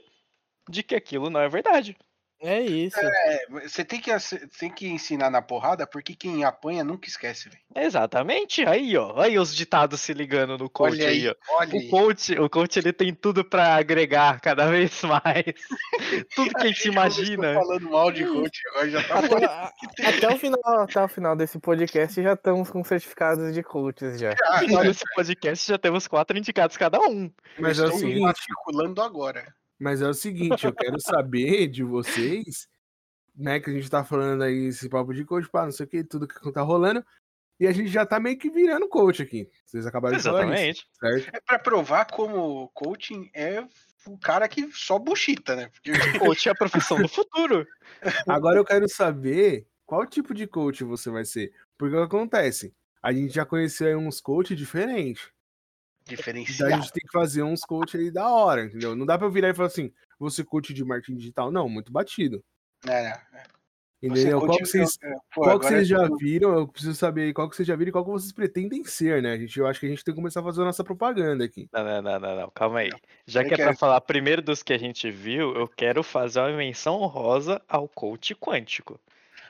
[0.69, 1.97] de que aquilo não é verdade.
[2.43, 2.99] É isso.
[2.99, 4.09] É, você tem que,
[4.59, 7.61] tem que ensinar na porrada, porque quem apanha nunca esquece, velho.
[7.75, 11.35] Exatamente, aí ó, aí os ditados se ligando no coach Olha aí, aí, ó.
[11.57, 11.89] olha O aí.
[11.89, 15.21] coach, o coach ele tem tudo pra agregar cada vez mais.
[16.35, 17.53] tudo que a gente imagina.
[17.53, 21.59] falando mal de coach, agora já tá Até, até o final, até o final desse
[21.59, 24.31] podcast já estamos com certificados de coaches já.
[24.31, 27.31] No final desse podcast já temos quatro indicados cada um.
[27.59, 29.53] Mas é o Estou me seguinte, matriculando agora.
[29.81, 32.67] Mas é o seguinte, eu quero saber de vocês,
[33.35, 35.89] né, que a gente tá falando aí esse papo de coach, pá, não sei o
[35.89, 37.03] que, tudo que tá rolando,
[37.59, 39.49] e a gente já tá meio que virando coach aqui.
[39.65, 40.87] Vocês acabaram de falar isso, Exatamente.
[40.99, 41.35] certo?
[41.35, 43.65] É pra provar como coaching é
[44.05, 45.69] o cara que só buchita, né?
[45.69, 45.91] Porque
[46.35, 47.67] Coach é a profissão do futuro.
[48.27, 51.53] Agora eu quero saber qual tipo de coach você vai ser.
[51.77, 52.73] Porque o que acontece?
[53.01, 55.31] A gente já conheceu aí uns coaches diferentes.
[56.05, 58.95] Daí a gente tem que fazer uns coach aí da hora, entendeu?
[58.95, 61.51] Não dá pra eu virar e falar assim, você coach de marketing digital.
[61.51, 62.43] Não, muito batido.
[62.87, 63.19] É, é.
[64.03, 64.39] Entendeu?
[64.39, 66.55] Qual coach- que vocês, é, pô, qual que vocês já viram?
[66.55, 69.21] Eu preciso saber aí qual que vocês já viram e qual que vocês pretendem ser,
[69.21, 69.33] né?
[69.33, 71.45] A gente, eu acho que a gente tem que começar a fazer a nossa propaganda
[71.45, 71.69] aqui.
[71.71, 72.89] Não, não, não, não, não, calma aí.
[73.27, 76.39] Já Eu que é pra falar primeiro dos que a gente viu, eu quero fazer
[76.39, 78.99] uma menção honrosa ao coach quântico.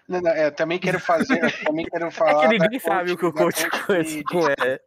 [0.06, 2.42] Não, não, é, eu também quero fazer, eu também quero É falar.
[2.50, 4.82] que da ninguém sabe o que o coach quântico é.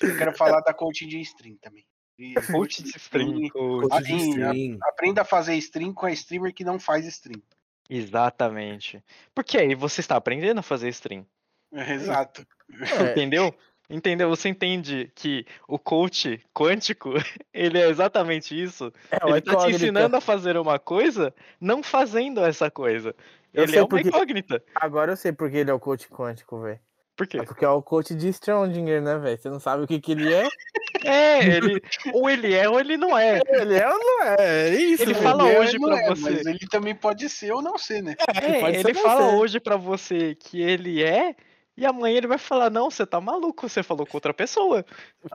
[0.00, 1.84] Eu quero falar da coaching de stream também.
[2.52, 3.48] Coach de stream.
[3.48, 4.78] coach- de stream.
[4.82, 7.42] Aprenda a fazer stream com a streamer que não faz stream.
[7.88, 9.02] Exatamente.
[9.34, 11.26] Porque aí você está aprendendo a fazer stream.
[11.72, 12.46] Exato.
[12.70, 13.54] É, Entendeu?
[13.90, 14.28] Entendeu?
[14.30, 17.10] Você entende que o coach quântico,
[17.52, 18.92] ele é exatamente isso.
[19.10, 23.14] é Ele tá te ensinando a fazer uma coisa, não fazendo essa coisa.
[23.52, 24.62] Eu Ele é uma porque- incógnita.
[24.74, 26.80] Agora eu sei porque ele é o coach quântico, velho.
[27.16, 27.38] Por quê?
[27.38, 29.38] É porque é o coach de Strondinger, né, velho?
[29.38, 30.48] Você não sabe o que, que ele é?
[31.04, 31.82] É, ele.
[32.12, 33.40] ou ele é ou ele não é.
[33.48, 34.36] Ele é ou não é?
[34.38, 35.24] É isso, Ele velho.
[35.24, 36.30] fala Ele é, hoje não pra é, você.
[36.30, 38.14] Mas ele também pode ser ou não ser, né?
[38.28, 39.36] É, pode ser ele fala você.
[39.36, 41.34] hoje pra você que ele é,
[41.76, 44.84] e amanhã ele vai falar: não, você tá maluco, você falou com outra pessoa.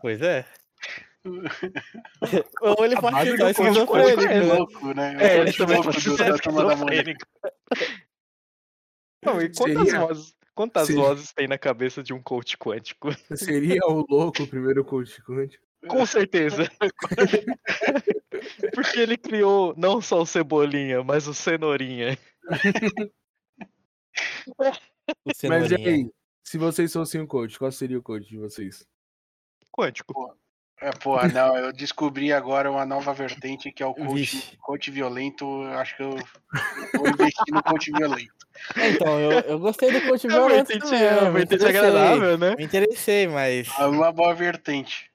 [0.02, 0.46] Pois é.
[2.62, 4.54] ou ele pode ser esquizofrênico, é né?
[4.54, 5.18] louco, né?
[5.20, 7.26] É, ele também pode ser esquizofrênico.
[9.26, 13.10] Não, e quantas vozes, quantas seria- vozes tem na cabeça de um coach quântico?
[13.38, 15.63] Seria o louco o primeiro coach quântico.
[15.88, 16.70] Com certeza.
[18.74, 22.17] Porque ele criou não só o Cebolinha, mas o Cenourinha.
[24.58, 24.63] O
[25.26, 25.89] Mas e cenourinha.
[25.89, 26.12] aí,
[26.43, 28.86] se vocês fossem o coach, qual seria o coach de vocês?
[29.72, 30.36] Quântico.
[30.80, 35.63] É, porra, não, eu descobri agora uma nova vertente que é o coach, coach violento.
[35.74, 36.12] Acho que eu
[36.94, 38.34] vou investir no coach violento.
[38.76, 41.56] Então, eu, eu gostei do coach É violento vertente, também, é uma eu me vertente
[41.63, 41.80] interessei.
[41.90, 42.56] agradável, né?
[42.56, 45.12] Me interessei, mas É uma boa vertente.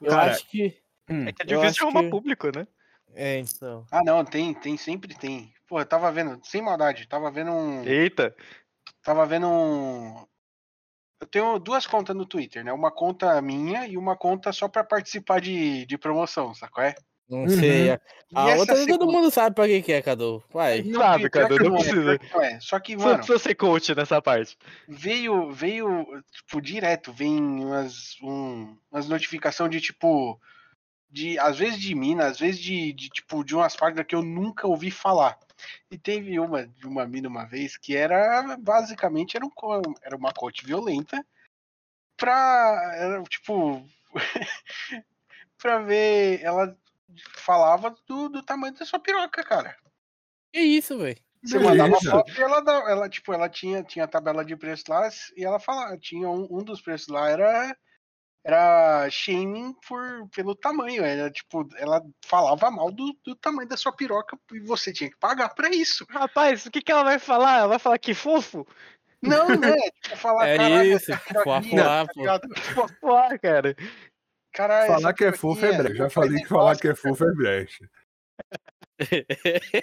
[0.00, 0.78] eu Cara, acho que...
[1.08, 2.66] Hum, É que é difícil arrumar que- público, né?
[3.14, 3.86] É, então...
[3.90, 5.52] Ah, não, tem, tem, sempre tem.
[5.68, 7.82] Pô, eu tava vendo, sem maldade, tava vendo um.
[7.84, 8.34] Eita.
[9.02, 10.26] Tava vendo um.
[11.20, 12.72] Eu tenho duas contas no Twitter, né?
[12.72, 16.84] Uma conta minha e uma conta só pra participar de, de promoção, sacou?
[16.84, 16.94] É?
[17.28, 17.48] Não Uhum.
[17.48, 17.90] sei.
[17.90, 18.00] A,
[18.30, 20.44] E a essa outra todo segunda- mundo sabe pra que que é, Cadu.
[20.52, 20.82] Vai.
[20.82, 22.18] Não, Sabe, Cadu, que não não é, precisa.
[22.44, 22.60] é.
[22.60, 24.56] Só que, Você mano, precisa ser coach nessa parte.
[24.86, 30.38] veio, veio, tipo, direto, vem umas, um, umas notificações de, tipo,
[31.10, 34.22] de, às vezes de mina, às vezes de, de, tipo, de umas páginas que eu
[34.22, 35.36] nunca ouvi falar.
[35.90, 39.50] E teve uma de uma mina uma vez que era, basicamente, era, um,
[40.02, 41.24] era uma coach violenta
[42.16, 43.86] pra, era, tipo,
[45.58, 46.76] pra ver, ela
[47.36, 49.76] falava do, do tamanho da sua piroca, cara.
[50.52, 51.18] Que isso, velho?
[51.42, 52.58] Você mandava foto e ela,
[52.90, 56.46] ela, tipo, ela tinha, tinha a tabela de preço lá e ela falava, tinha um,
[56.50, 57.76] um dos preços lá era
[58.46, 63.90] era shaming por, pelo tamanho, era tipo, ela falava mal do, do tamanho da sua
[63.92, 66.06] piroca e você tinha que pagar pra isso.
[66.08, 67.58] Rapaz, o que, que ela vai falar?
[67.58, 68.64] Ela vai falar que fofo?
[69.20, 69.74] Não, né?
[70.00, 72.20] Tipo, falar, É caralho, isso, essa piroquinha, fuá, fuá, pô.
[72.20, 72.56] ligado?
[72.56, 73.76] Fofo, ah, cara.
[74.52, 75.94] Caralho, Falar que é fofo é brecha.
[75.96, 77.90] Já falei que falar negócio, que é fofo é brecha.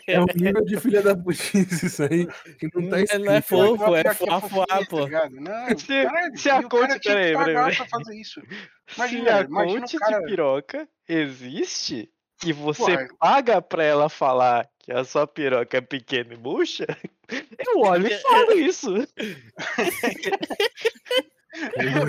[0.08, 2.26] É um nível de filha da putice isso aí
[2.58, 3.30] que não tá Não é escrito.
[3.30, 5.10] Uma fofo, é fuá, fofinha, pô.
[5.10, 5.30] tá?
[5.30, 8.42] Não, Se- cara, se a e tinha peraí, peraí, fazer isso.
[8.88, 10.20] Se Imagina, a imagina coach o cara...
[10.20, 12.10] de piroca existe
[12.46, 13.08] e você Porra.
[13.20, 16.86] paga pra ela falar que a sua piroca é pequena e murcha,
[17.68, 18.92] eu olho e falo isso.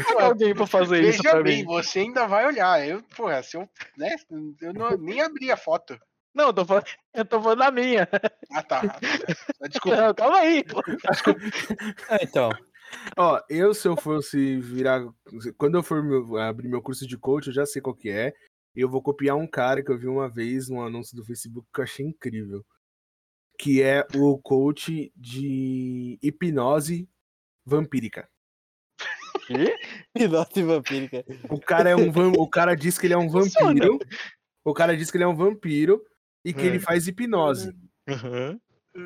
[0.08, 1.64] Paga alguém pra fazer isso Veja pra bem, mim.
[1.66, 2.86] você ainda vai olhar.
[2.86, 4.16] Eu, porra, se eu, né,
[4.62, 5.98] eu não, nem abri a foto.
[6.34, 8.08] Não, eu tô falando, eu tô falando da minha.
[8.52, 8.80] Ah, tá.
[9.70, 9.96] Desculpa.
[9.96, 10.64] Não, calma aí.
[10.64, 10.82] pô.
[12.10, 12.50] Ah, então.
[13.16, 15.00] Ó, eu se eu fosse virar.
[15.56, 18.32] Quando eu for meu- abrir meu curso de coach, eu já sei qual que é.
[18.74, 21.80] Eu vou copiar um cara que eu vi uma vez num anúncio do Facebook que
[21.80, 22.64] eu achei incrível.
[23.56, 27.08] que é o coach de hipnose
[27.64, 28.28] vampírica.
[30.16, 31.24] Hipnose vampírica.
[31.48, 33.98] O cara é um o cara diz que ele é um vampiro.
[34.64, 36.02] O cara diz que ele é um vampiro
[36.44, 36.66] e que É.
[36.66, 37.72] ele faz hipnose.
[38.08, 38.60] Uhum.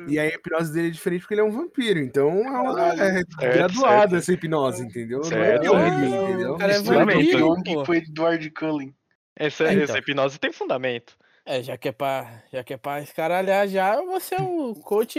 [0.07, 1.99] E aí a hipnose dele é diferente porque ele é um vampiro.
[1.99, 3.01] Então é, uma, Caralho.
[3.01, 4.15] é Certo, graduada certo.
[4.17, 5.19] essa hipnose, entendeu?
[5.21, 5.61] Não é Certo.
[5.61, 6.53] teoria, Ah, entendeu?
[6.53, 8.95] o cara é é vampiro, Edward Cullen.
[9.35, 9.83] Essa, É, então.
[9.85, 11.17] essa hipnose tem fundamento.
[11.45, 15.17] É, já que é pra, já que é pra escaralhar já, vou ser o coach.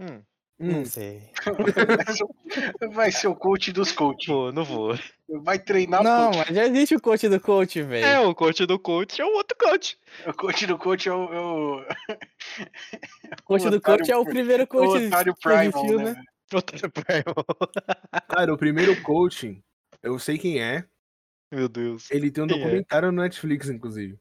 [0.00, 0.22] Hum, Hum,
[0.58, 1.22] Não sei.
[1.44, 4.26] Vai ser o- Vai ser o coach dos coaches.
[4.26, 4.98] vou, não vou.
[5.42, 6.38] Vai treinar Não, coach.
[6.48, 8.04] mas já existe o coach do coach, velho.
[8.04, 9.96] É, o coach do coach é o outro coach.
[10.26, 11.32] O coach do coach é o.
[11.32, 11.86] é o- o
[13.44, 15.98] coach o do otário coach é o pri- primeiro o coach otário que Primal, existiu,
[15.98, 16.12] né?
[16.14, 16.22] né?
[16.52, 17.44] Outra Primal.
[18.28, 19.62] Cara, o primeiro coaching,
[20.02, 20.84] eu sei quem é.
[21.52, 22.10] Meu Deus.
[22.10, 22.60] Ele tem um Quem é?
[22.64, 24.18] documentário no Netflix, inclusive.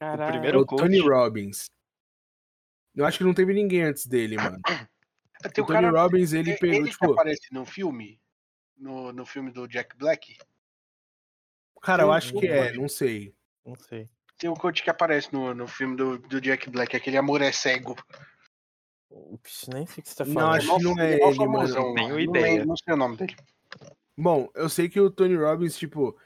[0.00, 0.28] Caralho.
[0.28, 1.08] É primeiro o Tony coach?
[1.10, 1.66] Robbins.
[2.94, 4.58] Eu acho que não teve ninguém antes dele, mano.
[5.48, 6.02] Tem O um Tony cara.
[6.02, 8.20] Robbins, ele ele pegou, que tipo, aparece no filme.
[8.76, 10.36] No, no filme do Jack Black.
[11.82, 13.34] cara, eu eu acho não que é, não sei.
[13.64, 14.08] Não sei.
[14.38, 17.52] Tem um coach que aparece no, no filme do, do Jack Black, aquele amor é
[17.52, 17.94] cego.
[19.10, 20.54] Ups, nem sei o que você tá Não, falando.
[20.56, 21.52] acho que não é Ele ele, mano.
[21.52, 22.46] famosão, Tenho não ideia.
[22.52, 23.36] lembro- Não sei o nome dele.
[24.16, 26.16] Bom, eu sei que o Tony Robbins, tipo,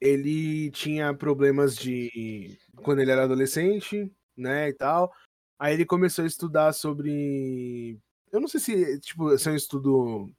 [0.00, 2.58] ele tinha problemas de.
[2.82, 5.12] quando ele era adolescente, né, e tal.
[5.58, 7.98] Aí ele começou a estudar sobre.
[8.36, 10.30] Eu não sei se, tipo, se é um estudo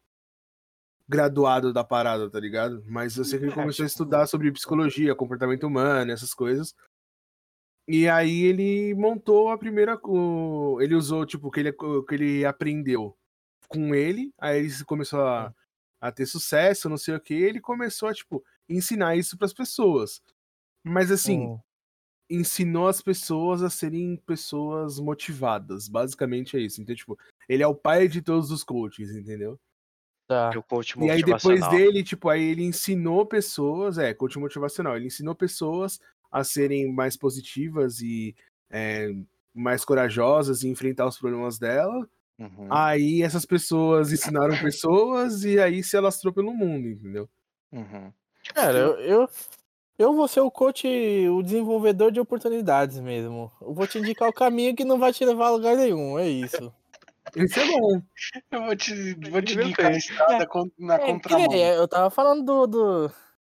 [1.07, 2.83] graduado da parada, tá ligado?
[2.85, 6.75] Mas eu sei que ele começou a estudar sobre psicologia, comportamento humano, essas coisas.
[7.87, 9.99] E aí ele montou a primeira.
[10.79, 13.17] Ele usou, tipo, o que ele, o que ele aprendeu
[13.67, 14.31] com ele.
[14.37, 15.51] Aí ele começou a,
[15.99, 17.33] a ter sucesso, não sei o que.
[17.33, 20.21] Ele começou a, tipo, ensinar isso pras pessoas.
[20.83, 21.59] Mas assim, Hum,
[22.29, 25.87] ensinou as pessoas a serem pessoas motivadas.
[25.87, 26.81] Basicamente é isso.
[26.81, 29.59] Então, tipo, ele é o pai de todos os coaches, entendeu?
[30.27, 30.51] tá.
[30.53, 34.97] É o coach E aí depois dele, tipo, aí ele ensinou pessoas, é, coach motivacional,
[34.97, 38.35] ele ensinou pessoas a serem mais positivas e
[38.69, 39.09] é,
[39.53, 42.07] mais corajosas em enfrentar os problemas dela.
[42.37, 47.27] Uhum, Aí essas pessoas ensinaram pessoas e aí se alastrou pelo mundo, entendeu?
[47.71, 48.11] uhum.
[48.53, 49.29] Cara, eu, eu,
[49.97, 50.87] eu vou ser o coach,
[51.29, 53.51] o desenvolvedor de oportunidades mesmo.
[53.61, 56.27] Eu vou te indicar o caminho que não vai te levar a lugar nenhum, é
[56.27, 56.73] isso.
[57.35, 58.01] Isso é bom.
[58.51, 61.55] Eu vou te, vou te indicar a estrada na É, contramão.
[61.55, 63.11] eu tava falando do, do,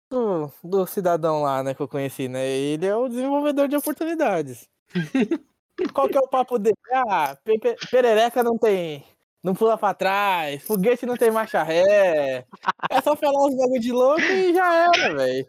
[0.09, 2.47] do, do cidadão lá, né, que eu conheci, né?
[2.47, 4.69] Ele é o desenvolvedor de oportunidades.
[5.93, 6.75] Qual que é o papo dele?
[6.93, 9.03] Ah, pe- pe- perereca não tem.
[9.45, 12.43] Não pula pra trás, foguete não tem marcha ré.
[12.89, 15.45] É só falar uns bagulho de louco e já era, velho.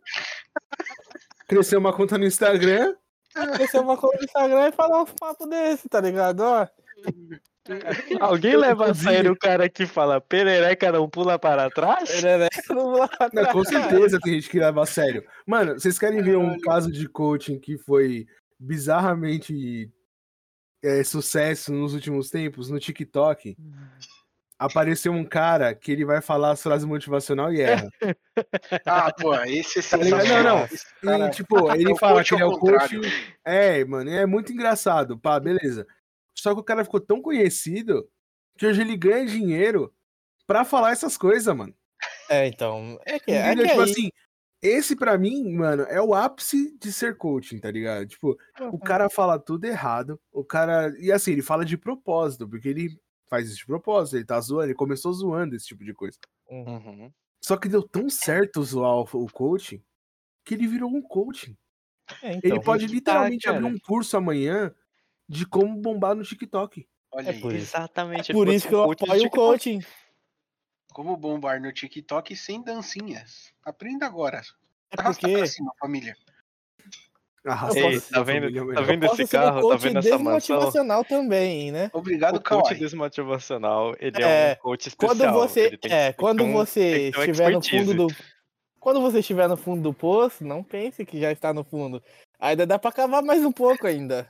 [1.49, 2.95] Cresceu uma conta no Instagram.
[3.55, 6.41] Crescer uma coisa no Instagram e falar uns papos desse, tá ligado?
[6.41, 6.67] Ó,
[8.21, 12.09] Alguém leva a sério o cara que fala perereca não pula para trás?
[12.11, 13.53] perereca não pula pra Não, trás.
[13.53, 15.25] com certeza tem gente que leva a sério.
[15.47, 18.27] Mano, vocês querem ver um caso de coaching que foi
[18.59, 19.91] bizarramente
[20.83, 22.69] é, sucesso nos últimos tempos?
[22.71, 23.57] No TikTok,
[24.59, 27.89] apareceu um cara que ele vai falar as frases motivacional e erra.
[28.85, 29.97] Ah, pô, esse é Tá.
[31.03, 31.27] Não, não.
[31.27, 33.01] E, tipo, ele é fala que ele é o coach.
[33.45, 35.19] É, mano, é muito engraçado.
[35.19, 35.87] Pá, beleza.
[36.35, 38.07] Só que o cara ficou tão conhecido
[38.59, 39.93] que hoje ele ganha dinheiro
[40.47, 41.75] pra falar essas coisas, mano.
[42.29, 42.99] É, então.
[43.07, 43.65] É que, é Entendeu?
[43.65, 44.11] que tipo aí- assim,
[44.67, 48.07] esse pra mim, mano, é o ápice de ser coaching, tá ligado?
[48.07, 48.37] Tipo,
[48.73, 50.21] o cara fala tudo errado.
[50.33, 50.95] O cara.
[50.99, 52.99] E assim, ele fala de propósito, porque ele
[53.29, 56.19] faz isso de propósito, ele tá zoando, ele começou zoando esse tipo de coisa.
[56.49, 57.11] Uhum.
[57.41, 59.83] Só que deu tão certo zoar o, o coaching
[60.45, 61.57] que ele virou um coaching.
[62.23, 62.51] é, então.
[62.51, 64.73] ele pode que tá, literalmente abrir um curso amanhã
[65.29, 66.87] de como bombar no TikTok.
[67.13, 67.55] Olha É por.
[67.55, 68.31] Exatamente.
[68.31, 69.31] É por pode isso que eu apoio o TikTok.
[69.31, 69.81] coaching.
[70.97, 73.53] Como bombar no TikTok sem dancinhas.
[73.63, 74.41] Aprenda agora.
[74.91, 76.17] É Arrasta porque pra cima, família.
[77.45, 79.57] Arrasta Ei, tá vendo- família, tá vendo esse um carro?
[79.57, 80.39] Tá coach vendo essa mansão?
[80.57, 81.91] desmotivacional também, né?
[81.93, 85.15] Obrigado, O coach desmotivacional, ele É, é, um coach especial.
[85.15, 87.95] Quando você, tem é, quando um- você uma estiver no fundo expertise.
[87.95, 88.07] do
[88.81, 92.03] quando você estiver no fundo do poço, não pense que já está no fundo.
[92.41, 94.27] Ainda dá pra cavar mais um pouco ainda.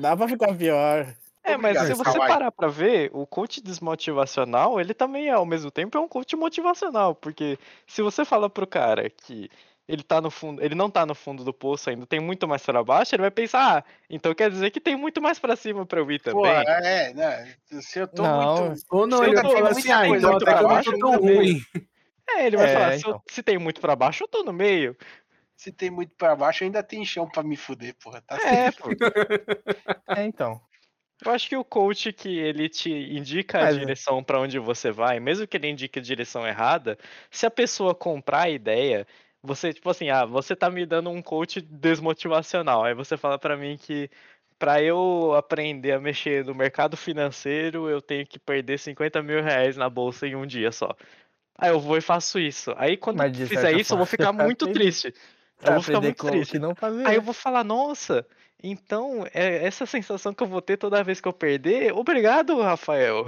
[0.00, 1.14] Dá pra ficar pior.
[1.44, 2.28] É, mas se você Kawai.
[2.28, 7.14] parar pra ver, o coach desmotivacional, ele também, ao mesmo tempo, é um coach motivacional.
[7.14, 9.50] Porque se você fala pro cara que
[9.86, 12.62] ele tá no fundo, ele não tá no fundo do poço ainda, tem muito mais
[12.62, 15.84] pra baixo, ele vai pensar, ah, então quer dizer que tem muito mais pra cima
[15.84, 16.64] pra eu ir Pô, também.
[16.66, 17.54] é, né?
[17.82, 18.82] Se eu tô Não, muito.
[18.90, 20.98] Ou não, Se ele eu vai tô falar assim, ah, então pra eu baixo, tô
[20.98, 21.36] tão eu também.
[21.36, 21.60] ruim.
[22.30, 23.22] É, ele vai É, falar, se, eu- então.
[23.28, 24.96] se tem muito pra baixo, eu tô no meio.
[25.54, 28.22] Se tem muito pra baixo, ainda tem chão pra me fuder, porra.
[28.22, 28.88] Tá É, pô.
[30.16, 30.58] É, então.
[31.24, 33.72] Eu acho que o coach que ele te indica a é.
[33.72, 36.98] direção pra onde você vai, mesmo que ele indique a direção errada,
[37.30, 39.06] se a pessoa comprar a ideia,
[39.42, 42.84] você, tipo assim, ah, você tá me dando um coach desmotivacional.
[42.84, 44.10] Aí você fala pra mim que
[44.58, 49.76] pra eu aprender a mexer no mercado financeiro, eu tenho que perder 50 mil reais
[49.76, 50.94] na bolsa em um dia só.
[51.58, 52.72] Aí eu vou e faço isso.
[52.76, 55.14] Aí quando Mas eu fizer isso, eu vou ficar muito triste.
[55.62, 56.58] Eu vou ficar muito triste.
[57.06, 58.26] Aí eu vou falar, nossa,
[58.70, 63.26] então é essa sensação que eu vou ter toda vez que eu perder, obrigado, Rafael.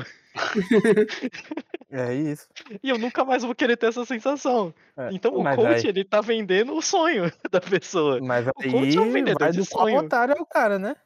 [1.90, 2.46] É isso.
[2.82, 4.74] E eu nunca mais vou querer ter essa sensação.
[4.96, 8.20] É, Então o coach, aí- ele tá vendendo o sonho da pessoa.
[8.20, 9.98] Mas O coach é um aí vendedor vai de do sonho.
[9.98, 10.96] otário é o cara, né?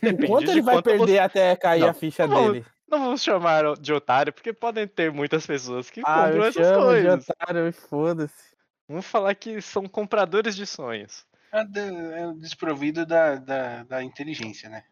[0.00, 2.66] Depende Quanto ele vai quanto perder você- até cair Não, a ficha não, dele?
[2.88, 6.78] Não vamos chamar de otário, porque podem ter muitas pessoas que Ah, compram essas chamo
[6.80, 7.28] de coisas.
[7.28, 8.52] otário foda-se.
[8.88, 11.24] Vamos falar que são compradores de sonhos.
[11.52, 14.84] É de- é desprovido da, da, da inteligência, né?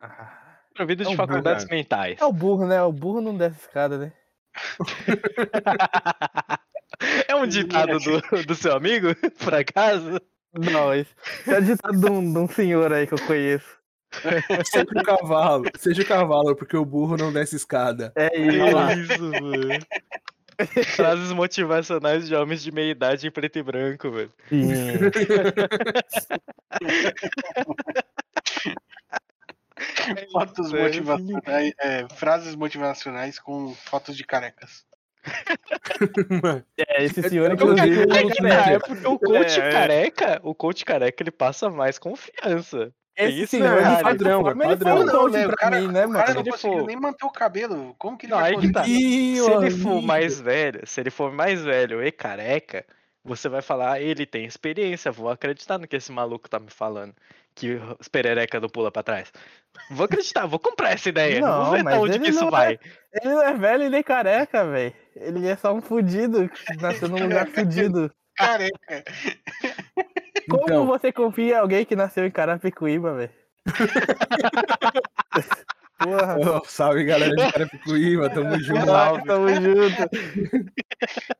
[0.00, 1.76] Ah, Provido É de um burro, faculdades cara.
[1.76, 2.20] mentais.
[2.20, 2.82] É o burro, né?
[2.82, 4.12] O burro não desce escada, né?
[7.28, 10.20] É um ditado do, do seu amigo, por acaso?
[10.52, 11.14] Não, esse
[11.46, 13.78] é ditado de um, de um senhor aí que eu conheço.
[14.64, 18.12] Seja o cavalo, seja o cavalo, porque o burro não desce escada.
[18.16, 19.12] É isso.
[19.12, 19.68] isso, mano.
[20.96, 24.32] Frases motivacionais de homens de meia idade em preto e branco, velho.
[30.32, 34.86] Fotos é, motivacionais, é, frases motivacionais com fotos de carecas.
[36.78, 38.06] É, esse senhor, inclusive.
[38.06, 38.74] quero- É eu que tá, sei.
[38.74, 39.72] é porque o coach É, é.
[39.72, 42.92] careca, o coach careca, ele passa mais confiança.
[43.18, 43.94] Esse Isso, senhor, né?
[43.98, 44.96] É padrão, forma, é ele padrão.
[44.96, 46.96] foi um Não, né, o pra cara- mim, né, O cara não conseguiu for- nem
[46.96, 47.94] manter o cabelo.
[47.98, 48.84] Como que ele Não, vai aí que tá.
[48.84, 48.90] Se
[49.50, 52.86] ele for mais velho, se ele for mais velho e careca,
[53.24, 56.70] você vai falar, "Ah, ele tem experiência, vou acreditar no que esse maluco tá me
[56.70, 57.12] falando.
[57.56, 59.32] Que os perereca não pula pra trás.
[59.90, 61.40] Vou acreditar, vou comprar essa ideia.
[61.40, 62.78] Não, vou ver mas onde ele que isso não é- vai.
[63.14, 64.94] Ele não é velho e nem careca, velho.
[65.16, 68.12] Ele é só um fudido que nasceu num lugar fudido.
[68.36, 69.02] Careca.
[70.48, 70.86] Como Então.
[70.86, 73.30] você confia em alguém que nasceu em Carapicuíba, velho?
[75.98, 76.38] Porra.
[76.38, 78.86] Ô, salve galera de Carapicuíba, tamo junto.
[78.86, 80.08] Salve, tamo junto.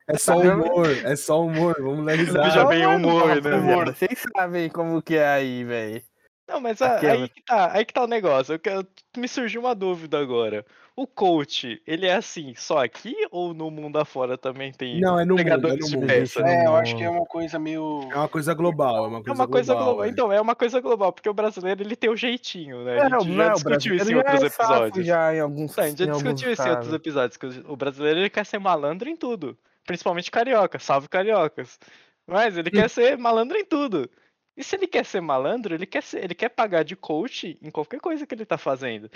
[0.07, 2.49] É só humor, é só humor, vamos dar risada.
[2.49, 6.01] Já vem humor, né, rapaziada, Vocês sabem como que é aí, velho.
[6.47, 7.13] Não, mas a- Aquela.
[7.23, 8.53] aí que tá, aí que tá o negócio.
[8.53, 8.85] Eu quero-
[9.15, 10.65] me surgiu uma dúvida agora.
[11.01, 15.23] O coach, ele é assim só aqui ou no mundo afora também tem Não, é
[15.23, 16.07] no mundo, é pegadores no de mundo.
[16.07, 16.41] peça?
[16.41, 16.75] É, eu Não.
[16.75, 18.01] acho que é uma coisa meio.
[18.11, 19.87] É uma coisa global, é uma É coisa uma coisa global.
[19.93, 20.05] global.
[20.05, 20.09] é.
[20.09, 22.97] Então, é uma coisa global, porque o brasileiro ele tem o jeitinho, né?
[22.97, 25.05] É, A gente não, já o discutiu isso em outros é episódios.
[25.07, 27.77] Já em alguns, Não, a gente já discutiu isso em outros episódios, que o o
[27.77, 29.57] brasileiro ele quer ser malandro em tudo.
[29.85, 31.79] Principalmente carioca, salve cariocas.
[32.27, 34.09] Mas ele quer ser malandro em tudo.
[34.57, 37.71] E se ele quer ser malandro, ele quer, ser, ele quer pagar de coach em
[37.71, 39.09] qualquer coisa que ele tá fazendo.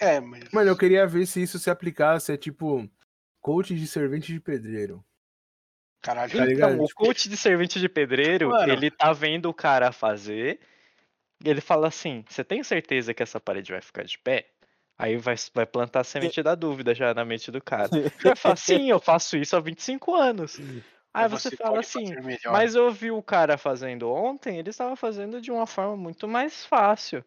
[0.00, 0.44] É, mas.
[0.52, 2.88] Mano, eu queria ver se isso se aplicasse, é tipo,
[3.40, 5.04] coach de servente de pedreiro.
[6.00, 6.74] Caralho, Tá ligado?
[6.74, 8.72] Então, o coach de servente de pedreiro, Mano.
[8.72, 10.60] ele tá vendo o cara fazer,
[11.44, 14.48] e ele fala assim: Você tem certeza que essa parede vai ficar de pé?
[14.96, 17.88] Aí vai, vai plantar a semente da dúvida já na mente do cara.
[17.94, 20.60] Ele vai falar: Sim, eu faço isso há 25 anos.
[21.14, 22.14] Aí você fala pode assim.
[22.46, 26.64] Mas eu vi o cara fazendo ontem, ele estava fazendo de uma forma muito mais
[26.64, 27.24] fácil.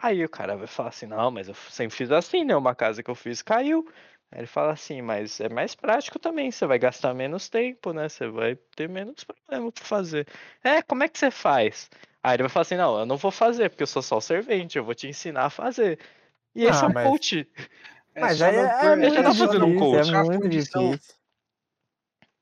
[0.00, 2.56] Aí o cara vai falar assim: Não, mas eu sempre fiz assim, né?
[2.56, 3.86] Uma casa que eu fiz caiu.
[4.30, 8.10] Aí ele fala assim, mas é mais prático também, você vai gastar menos tempo, né?
[8.10, 10.26] Você vai ter menos problema pra fazer.
[10.62, 11.88] É, como é que você faz?
[12.22, 14.20] Aí ele vai falar assim, não, eu não vou fazer, porque eu sou só o
[14.20, 15.98] servente, eu vou te ensinar a fazer.
[16.54, 17.48] E esse Ah, é o mas- coach.
[18.14, 20.10] É Mas não é, pôr- é ele já muito tá fazendo um difícil, coach.
[20.10, 20.90] é muito fundição.
[20.90, 21.14] difícil.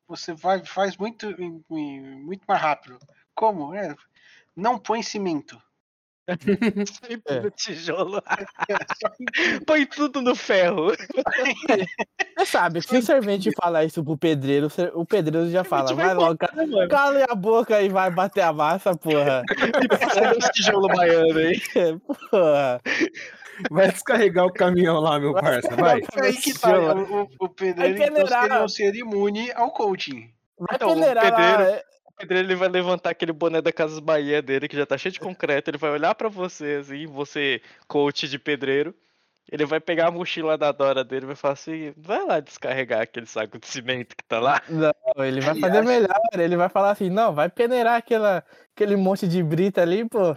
[0.08, 1.26] Você vai, faz muito,
[1.70, 2.98] muito mais rápido.
[3.32, 3.72] Como?
[3.74, 3.94] É,
[4.56, 5.60] não põe cimento.
[6.28, 7.40] Sempre É.
[7.40, 8.22] no tijolo.
[9.66, 10.88] Põe tudo no ferro.
[12.38, 16.14] Você sabe, se o servente falar isso pro pedreiro, o pedreiro já fala, vai vai
[16.14, 16.88] logo, ca- mano.
[16.88, 19.42] cala a boca e vai bater a massa, porra.
[20.00, 21.60] Passa esse tijolo baiano aí.
[22.30, 22.80] porra.
[23.70, 26.00] Vai descarregar o caminhão lá, meu parça, vai.
[26.16, 26.76] É aí que tá.
[26.94, 30.30] O, o, pedreiro Vai então, seria não ser imune ao coaching.
[30.58, 31.80] Vai Então, o peneirar lá,
[32.16, 34.96] pedreiro- O pedreiro ele vai levantar aquele boné da Casas Bahia dele, que já tá
[34.96, 38.94] cheio de concreto, ele vai olhar pra você, assim, você, coach de pedreiro,
[39.50, 43.02] ele vai pegar a mochila da Dora dele e vai falar assim, vai lá descarregar
[43.02, 44.60] aquele saco de cimento que tá lá.
[44.68, 48.44] Não, ele vai fazer melhor, ele vai falar assim, não, vai peneirar aquela,
[48.74, 50.34] aquele monte de brita ali, pô.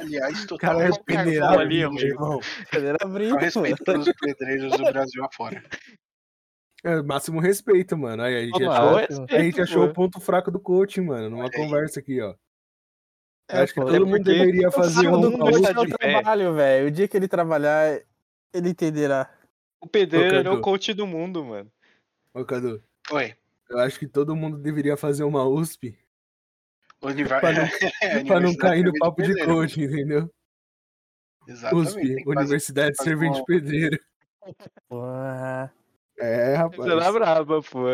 [0.00, 2.40] Aliás, é uma peneirado ali, meu irmão.
[2.70, 3.40] Peneirar brita, pô.
[3.40, 5.62] respeitando os pedreiros do Brasil afora.
[6.84, 8.22] É, máximo respeito, mano.
[8.22, 11.44] Aí a gente achou, respeito, a gente achou o ponto fraco do coach, mano, numa
[11.44, 11.60] Olha aí.
[11.64, 12.34] conversa aqui, ó.
[13.48, 15.16] É, Acho que pô, todo é mundo deveria fazer um.
[15.16, 16.88] um- tá é o trabalho, velho.
[16.88, 18.00] O dia que ele trabalhar,
[18.52, 19.30] ele entenderá.
[19.80, 21.70] O pedreiro é o coach do mundo, mano.
[22.34, 23.34] Ô, Cadu, Oi.
[23.68, 25.98] eu acho que todo mundo deveria fazer uma USP
[27.02, 27.40] Univar...
[27.40, 27.62] Pra não-
[28.02, 30.32] É, pra não cair no papo de coach, entendeu?
[31.46, 31.88] Exatamente.
[31.88, 33.98] USP, Universidade fazer Servente uma- Pedreiro.
[34.88, 35.72] Porra,
[36.18, 36.76] É, rapaz.
[36.82, 37.86] Você na braba, pô.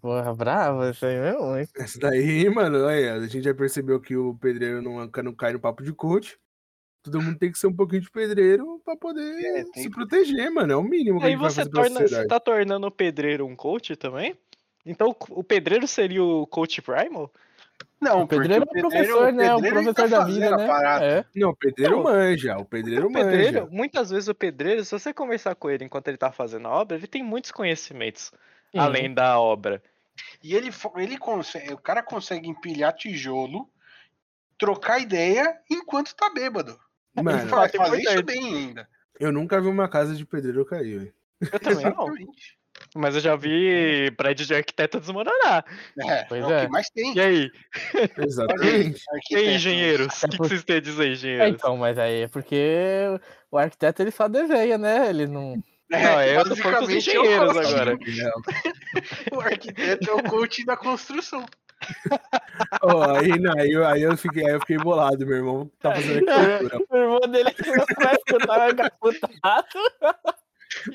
[0.00, 1.68] porra, brava isso aí mesmo, hein?
[1.76, 5.60] Essa daí, mano, olha, a gente já percebeu que o pedreiro não, não cai no
[5.60, 6.38] papo de coach.
[7.02, 9.94] Todo mundo tem que ser um pouquinho de pedreiro pra poder É, tem se que-
[9.94, 10.72] proteger, mano.
[10.72, 12.86] É o mínimo que a Aí gente vai você, fazer pra torna, você tá tornando
[12.86, 14.34] o pedreiro um coach também?
[14.86, 17.30] Então o pedreiro seria o coach primal?
[18.00, 19.54] Não, O pedreiro é professor, né?
[19.54, 20.66] O professor tá da vida, né?
[21.00, 21.24] É.
[21.34, 22.02] Não, o pedreiro Não.
[22.04, 22.56] manja.
[22.58, 23.72] O pedreiro O pedreiro, manja.
[23.72, 26.96] muitas vezes o pedreiro, se você conversar com ele enquanto ele tá fazendo a obra,
[26.98, 28.30] ele tem muitos conhecimentos
[28.70, 28.78] Sim.
[28.78, 29.82] além da obra.
[30.42, 33.68] E ele, ele consegue, o cara consegue empilhar tijolo,
[34.58, 36.78] trocar ideia enquanto tá bêbado.
[37.16, 38.88] Mano, Ele faz, é fazer isso bem ainda.
[39.18, 41.14] eu nunca vi uma casa de pedreiro cair, velho.
[41.52, 42.14] Eu também não.
[42.94, 45.64] Mas eu já vi prédio de arquiteto desmoronar.
[45.98, 46.66] É, Pois é, o é.
[46.66, 47.14] que mais tem.
[47.16, 47.50] E aí?
[48.18, 49.02] Exatamente.
[49.30, 50.06] E aí, engenheiros?
[50.06, 51.54] O Até que, que por- vocês têm a dizer, É, engenheiros?
[51.54, 53.06] então, mas aí é porque
[53.50, 55.08] o arquiteto ele só desenha, né?
[55.08, 55.54] Ele não.
[55.92, 57.98] É, Não, eu tô falando com os basicamente, é o engenheiros agora.
[59.32, 61.44] O arquiteto é o coach da construção.
[62.82, 65.94] Ó, aí, não, aí, eu, aí, eu fiquei, aí eu fiquei bolado, meu irmão tá
[65.94, 66.78] fazendo arquitetura.
[66.90, 67.50] O irmão dele
[67.98, 69.66] vai escutar o caputado.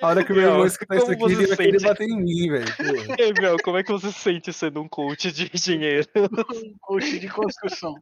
[0.01, 2.07] A hora que o meu irmão escutar isso como aqui, ele você vai querer bater
[2.07, 2.65] em mim, velho.
[3.19, 6.07] E aí, meu, como é que você se sente sendo um coach de engenheiro?
[6.15, 7.95] Um coach de construção.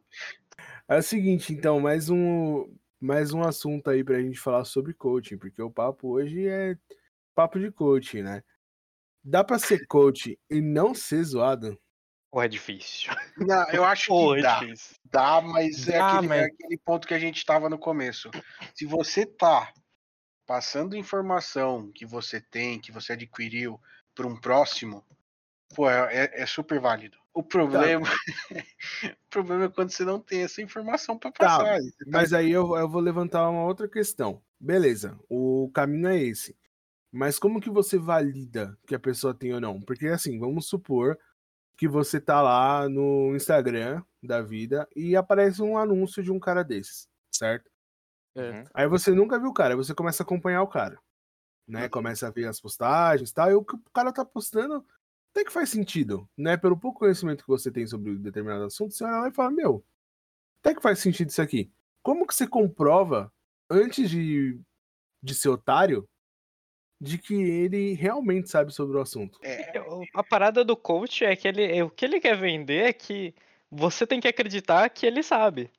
[0.88, 2.65] É o seguinte, então, mais um,
[2.99, 6.77] mais um assunto aí pra gente falar sobre coaching, porque o papo hoje é
[7.35, 8.41] papo de coaching, né?
[9.23, 11.77] Dá pra ser coach e não ser zoado?
[12.31, 13.11] Ou é difícil?
[13.38, 14.59] Não, eu acho que é dá.
[14.59, 14.95] difícil?
[15.05, 18.29] Dá, mas é, Dá, aquele, é mas- aquele ponto que a gente estava no começo.
[18.75, 19.71] Se você tá
[20.47, 23.79] passando informação que você tem, que você adquiriu
[24.15, 25.05] para um próximo,
[25.75, 27.17] pô, é, é- é super válido.
[27.33, 28.07] O problema,
[29.15, 31.77] o problema é quando você não tem essa informação para Tá, passar.
[31.77, 34.41] Tá- Mas aí eu, eu vou levantar uma outra questão.
[34.59, 36.57] Beleza, o caminho é esse.
[37.11, 39.79] Mas como que você valida que a pessoa tem ou não?
[39.81, 41.17] Porque assim, vamos supor
[41.77, 46.63] que você tá lá no Instagram da vida e aparece um anúncio de um cara
[46.63, 47.69] desses, certo?
[48.38, 48.63] Uhum.
[48.73, 50.99] Aí você nunca viu o cara, aí você começa a acompanhar o cara.
[51.67, 51.83] Né?
[51.83, 51.89] Uhum.
[51.89, 54.85] Começa a ver as postagens e tal, e o que o cara tá postando
[55.31, 56.57] até que faz sentido, né?
[56.57, 59.51] Pelo pouco conhecimento que você tem sobre um determinado assunto, você olha lá e fala,
[59.51, 59.83] meu,
[60.59, 61.69] até que faz sentido isso aqui.
[62.01, 63.31] Como que você comprova,
[63.69, 64.59] antes de,
[65.21, 66.07] de ser otário,
[66.99, 69.38] de que ele realmente sabe sobre o assunto?
[69.43, 72.85] É, O- A parada do coach é que ele, é- o que ele quer vender
[72.85, 73.35] é que
[73.69, 75.69] você tem que acreditar que ele sabe.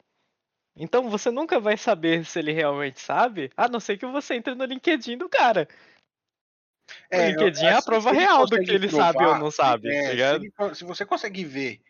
[0.79, 4.55] Então você nunca vai saber se ele realmente sabe, a não ser que você entre
[4.55, 5.68] no LinkedIn do cara.
[7.11, 9.89] é, o LinkedIn é a prova real do que ele sabe ou provar, não sabe,
[9.89, 11.81] é, tá se ele se você consegue ver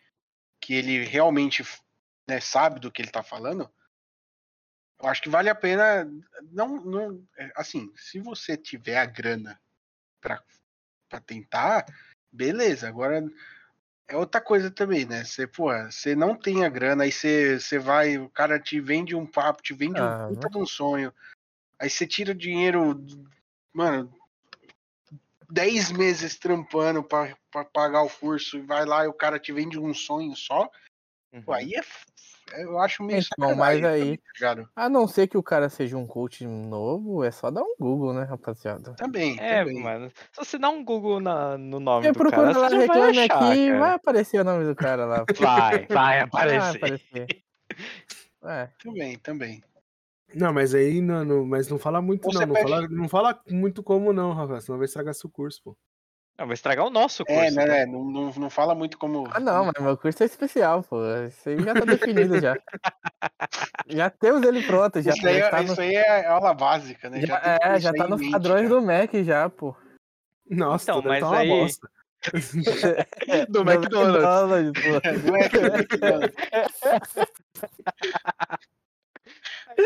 [0.60, 1.62] que ele realmente
[2.28, 3.70] né, sabe do que ele tá falando,
[5.00, 6.04] eu acho que vale a pena.
[6.50, 9.60] Não, não, é, assim, se você tiver a grana
[10.20, 10.42] pra
[11.24, 11.86] tentar,
[12.32, 12.88] beleza.
[12.88, 13.22] Agora
[14.08, 15.22] é outra coisa também, né?
[15.24, 19.14] Você, pô, você não tem a grana, aí você, você vai, o cara te vende
[19.14, 21.12] um papo, te vende Ah, um puta de um sonho,
[21.78, 22.98] aí você tira o dinheiro,
[23.72, 24.12] mano,
[25.50, 29.52] 10 meses trampando pra, pra pagar o curso e vai lá e o cara te
[29.52, 30.70] vende um sonho só,
[31.44, 31.84] pô, aí é-
[32.56, 34.70] eu acho meio Então, mas aí- também, tá?
[34.76, 38.12] A não ser que o cara seja um coach novo, é só dar um Google,
[38.14, 38.94] né, rapaziada?
[38.94, 39.82] Também, É, também.
[39.82, 40.10] mano.
[40.32, 42.76] Se você dá um Google na- no nome Você do cara, procura você lá, já
[42.76, 43.78] vai reclame achar, aqui, cara.
[43.78, 45.24] vai aparecer o nome do cara lá.
[45.76, 46.76] Vai, vai Vai aparecer.
[46.76, 47.26] aparecer.
[48.44, 49.62] É, Também, também.
[50.34, 52.32] Não, mas aí não, não- mas não fala muito, não.
[52.32, 54.60] você Não fala, não fala muito como, não, Rafa.
[54.60, 55.76] Senão vai estragar seu curso, pô.
[56.38, 57.40] Não, vai estragar o nosso curso.
[57.42, 59.28] É, né, né, não, não, não fala muito como.
[59.32, 60.98] Ah, não, mas meu curso é especial, pô.
[61.26, 62.56] Isso aí já tá definido já.
[63.90, 65.12] Já temos ele pronto, já.
[65.12, 67.22] Isso aí, já é- tá no- isso aí é aula básica, né?
[67.22, 68.68] já- tem é, já tá nos mente, padrões já.
[68.68, 69.74] do Mac já, pô.
[70.50, 71.90] Nossa, Então, então, mas tá uma aí- bosta.
[73.48, 74.72] Do McDonald's.
[74.82, 74.90] pô.
[75.26, 75.58] Não é que-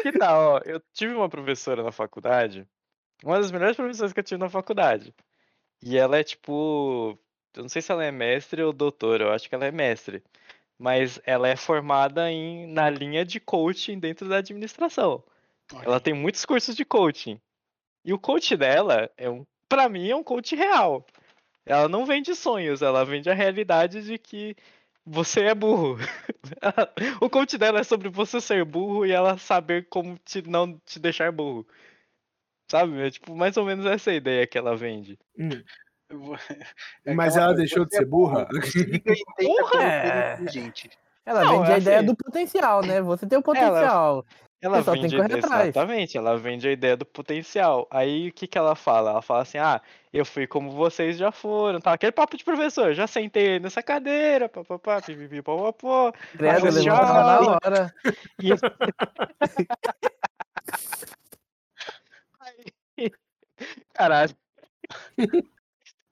[0.03, 2.67] Que tal, ó, eu tive uma professora na faculdade,
[3.25, 5.15] uma das melhores professoras que eu tive na faculdade.
[5.83, 7.19] E ela é tipo,
[7.55, 10.23] eu não sei se ela é mestre ou doutora, eu acho que ela é mestre.
[10.79, 15.23] Mas ela é formada em, na linha de coaching dentro da administração.
[15.83, 17.41] Ela tem muitos cursos de coaching.
[18.05, 21.07] E o coach dela é um, para mim é um coach real.
[21.65, 24.57] Ela não vende sonhos, ela vende a realidade de que
[25.05, 25.97] você é burro.
[27.21, 30.99] o coach dela é sobre você ser burro e ela saber como te, não te
[30.99, 31.67] deixar burro.
[32.73, 33.07] Sabe?
[33.07, 35.19] É tipo, mais ou menos essa ideia que ela vende.
[35.39, 35.51] Hum.
[36.11, 36.39] Vou-
[37.05, 38.47] Mas ela deixou de você é ser burra?
[38.49, 40.33] Conhecer é.
[40.41, 40.91] inteligente.
[41.27, 43.03] Ela Não, vende eu a ideia achei- do potencial, né?
[43.03, 44.25] Você tem o potencial.
[44.63, 45.69] Ela tem vende que correr atrás.
[45.69, 47.87] exatamente, ela vende a ideia do potencial.
[47.91, 49.11] Aí o que que ela fala?
[49.11, 49.83] Ela fala assim: "Ah,
[50.15, 51.93] eu fui como vocês já foram", tá?
[51.93, 55.43] Aquele papo de professor, já sentei nessa cadeira, papapá, pipipi.
[55.43, 57.95] Credo, levanta já- na hora.
[58.41, 58.51] E...
[63.95, 64.37] Caralho.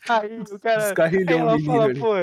[0.09, 0.95] Aí o cara.
[1.07, 2.01] Aí ela fala, ali.
[2.01, 2.15] pô,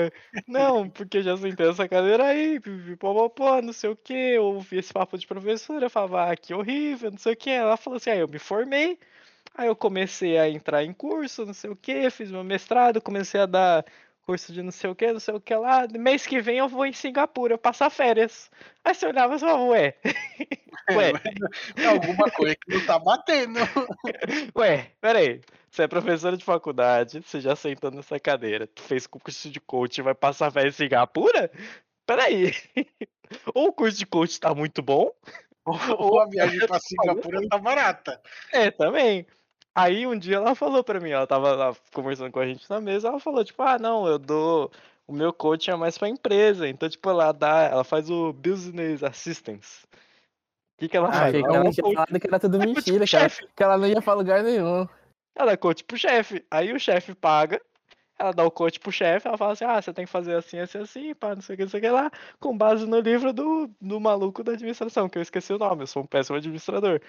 [0.46, 4.92] não, porque eu já sentei nessa cadeira aí, pipipopopó, não sei o que, ouvi esse
[4.92, 7.50] papo de professora, eu falava, ah, que horrível, não sei o que.
[7.50, 8.98] Ela falou assim, aí eu me formei,
[9.54, 13.40] aí eu comecei a entrar em curso, não sei o que, fiz meu mestrado, comecei
[13.40, 13.84] a dar
[14.28, 15.88] curso de não sei o que, não sei o que lá.
[15.88, 18.50] Mês que vem eu vou em Singapura passar férias.
[18.84, 19.94] Aí você olhava e falava, ué,
[20.92, 21.12] ué,
[21.78, 23.58] É alguma coisa que não tá batendo.
[24.54, 25.40] Ué, peraí.
[25.70, 29.98] Você é professora de faculdade, você já sentou nessa cadeira, tu fez curso de coach
[29.98, 31.50] e vai passar férias em Singapura?
[32.04, 32.52] Peraí.
[33.54, 35.10] Ou o curso de coach tá muito bom,
[35.98, 38.20] Ou a viagem pra Singapura tá barata.
[38.52, 39.26] é, também.
[39.78, 42.80] Aí um dia ela falou pra mim, ela tava lá conversando com a gente na
[42.80, 44.70] mesa, ela falou, tipo, ah, não, eu dou.
[45.06, 46.68] O meu coach é mais pra empresa.
[46.68, 47.62] Então, tipo, ela dá.
[47.62, 49.84] Ela faz o business assistance.
[49.86, 51.34] O que, que ela Ah, faz?
[51.34, 53.48] Ela é ela tinha coach- falado que era tudo É mentira, pro que ela, chefe.
[53.56, 54.86] que ela não ia pra lugar nenhum.
[55.36, 56.44] Ela dá coach pro chefe.
[56.50, 57.60] Aí o chefe paga.
[58.18, 59.28] Ela dá o coach pro chefe.
[59.28, 61.56] Ela fala assim: ah, você tem que fazer assim, assim, assim, pá, não sei o
[61.56, 62.10] que, não sei o que lá.
[62.40, 65.82] Com base no livro do, do maluco da administração, que eu esqueci o nome.
[65.82, 67.00] Eu sou um péssimo administrador.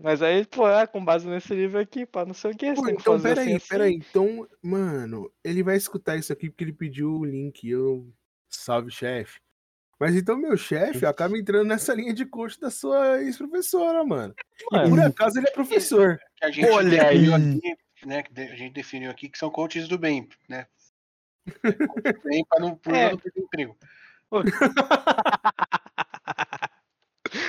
[0.00, 2.66] Mas aí, pô, é com base nesse livro aqui, pá, não sei o que.
[2.66, 3.68] Você Pô, tem que então, fazer peraí, assim, assim.
[3.68, 3.94] peraí.
[3.94, 7.68] Então, mano, ele vai escutar isso aqui porque ele pediu o link.
[7.68, 8.06] Eu.
[8.50, 9.40] Salve, chefe.
[10.00, 14.32] Mas então, meu chefe acaba entrando nessa linha de coach da sua ex-professora, mano.
[14.72, 14.88] E Ué.
[14.88, 16.18] por acaso ele é professor.
[16.36, 17.32] Que a gente Olha aí.
[17.32, 18.22] aqui, né?
[18.22, 20.66] Que a gente definiu aqui que são coaches do bem, né?
[21.62, 21.76] Coach
[22.18, 23.10] do bem para não, por É.
[23.10, 23.76] não perder emprego.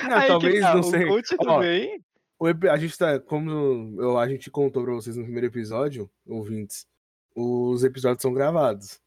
[0.08, 1.06] Não, Aí que talvez, tá, não o sei.
[1.06, 2.04] coach Ó, também.
[2.38, 3.50] O epi- a gente tá, como
[4.00, 6.86] eu, a gente contou pra vocês no primeiro episódio, ouvintes,
[7.34, 9.00] os episódios são gravados.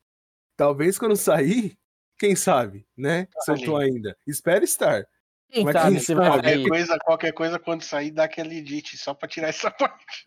[0.56, 1.78] Talvez quando sair,
[2.18, 3.28] quem sabe, né?
[3.40, 4.16] Se eu tô ainda.
[4.26, 5.06] Espero estar.
[5.54, 6.38] Quem Mas sabe quem se vai sabe?
[6.42, 6.68] Qualquer sair.
[6.70, 10.24] coisa, qualquer coisa quando sair, dá aquele edit só pra tirar essa parte.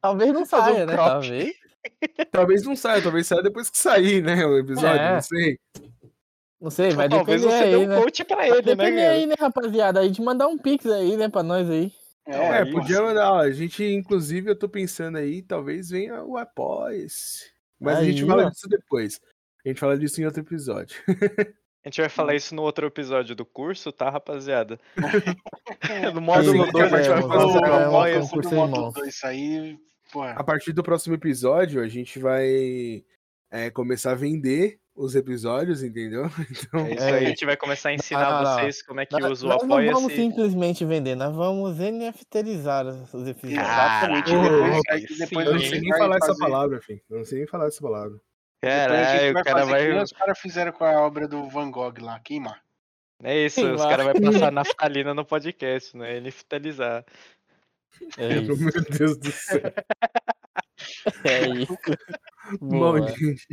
[0.00, 0.92] Talvez não Fazer um saia, né?
[0.94, 1.08] crop.
[1.10, 1.52] Talvez.
[2.30, 4.44] Talvez não saia, talvez saia depois que sair, né?
[4.46, 5.12] O episódio, É.
[5.14, 5.58] não sei.
[6.60, 8.00] Não sei, vai Ou talvez depender você dê aí, um né?
[8.00, 9.10] coach pra ele, né, Depender cara?
[9.12, 10.00] aí, né, rapaziada?
[10.00, 11.92] Aí de mandar um pix aí, né, pra nós aí.
[12.24, 16.36] É, aí, podia mandar, ó, a gente, inclusive, eu tô pensando aí, talvez venha o
[16.38, 17.50] Apoia-se.
[17.80, 18.50] Mas a gente Aí, fala ó.
[18.50, 19.20] disso depois.
[19.64, 20.96] A gente fala disso em outro episódio.
[21.84, 24.78] A gente vai falar isso no outro episódio do curso, tá, rapaziada?
[26.14, 28.36] no Aí, módulo 2 a gente vai é, o fazer um apoia concurso.
[28.36, 28.94] no Curso módulo irmãos.
[28.94, 29.78] 2 sair,
[30.12, 33.02] pô, A partir do próximo episódio, a gente vai
[33.50, 36.24] é, começar a vender os episódios, entendeu?
[36.68, 37.12] Então, É isso É.
[37.14, 38.54] aí, a gente vai começar a ensinar não.
[38.54, 43.26] vocês como é que usa o nós não vamos simplesmente vender, nós vamos NFTizar os
[43.26, 43.58] episódios.
[43.60, 44.30] Exatamente.
[44.30, 47.00] Caralho, depois, aí aí sim, depois eu não sei nem vai falar essa palavra, filho.
[47.10, 48.20] Eu não sei nem falar essa palavra.
[48.62, 50.02] Caralho, o cara vai.
[50.02, 52.62] os caras fizeram com a obra do Van Gogh lá, queimar.
[53.22, 53.90] É isso, Sim, os vai.
[53.96, 56.20] caras vão passar naftalina no podcast, né?
[56.20, 57.04] NFTalizar.
[58.18, 58.56] É isso.
[58.56, 59.60] Meu Deus do céu.
[61.24, 61.78] É isso.
[62.60, 63.46] Bom, gente.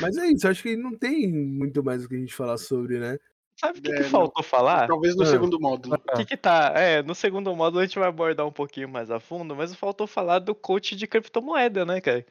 [0.00, 2.98] Mas é isso, acho que não tem muito mais o que a gente falar sobre,
[2.98, 3.16] né?
[3.60, 4.10] Sabe o que, É, que não.
[4.10, 4.88] faltou falar?
[4.88, 5.26] Talvez no Ah.
[5.26, 5.94] segundo módulo.
[5.94, 6.72] O que, que tá?
[6.74, 10.06] É, no segundo módulo a gente vai abordar um pouquinho mais a fundo, mas faltou
[10.06, 12.26] falar do coach de criptomoeda, né, cara?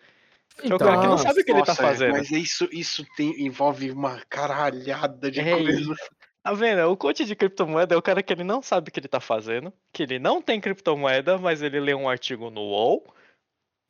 [0.61, 2.11] Que é o cara que não Então, sabe o que ele tá Nossa, fazendo.
[2.13, 5.95] Mas isso, isso tem, envolve uma caralhada de É coisa.
[6.45, 6.91] Tá vendo?
[6.91, 9.19] O coach de criptomoeda é o cara que ele não sabe o que ele tá
[9.19, 13.03] fazendo, que ele não tem criptomoeda, mas ele lê um artigo no UOL,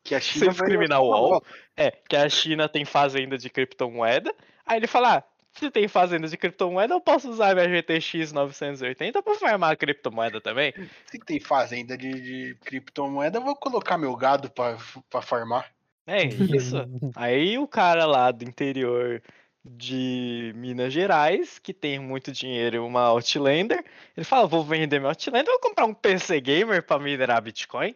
[0.02, 1.44] Que a China vai uma UOL,
[1.76, 4.34] é, que a China tem fazenda de criptomoeda,
[4.66, 9.22] aí ele fala, ah, se tem fazenda de criptomoeda, eu posso usar minha GTX 980
[9.22, 10.74] pra farmar a criptomoeda também.
[11.08, 15.75] Se tem fazenda de, de criptomoeda, eu vou colocar meu gado pra farmar.
[16.08, 16.76] É isso.
[17.16, 19.22] Aí o cara lá do interior
[19.68, 23.84] de Minas Gerais, que tem muito dinheiro e uma Outlander,
[24.16, 27.96] ele fala, vou vender meu Outlander, vou comprar um PC Gamer pra minerar Bitcoin.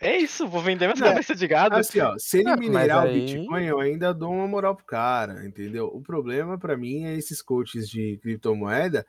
[0.00, 1.76] É isso, vou vender minhas É, cabeças de gado.
[1.76, 4.74] Assim, ó, se ele Ah, mas minerar o aí- Bitcoin, eu ainda dou uma moral
[4.74, 5.88] pro cara, entendeu?
[5.92, 9.04] O problema pra mim é esses coaches de criptomoeda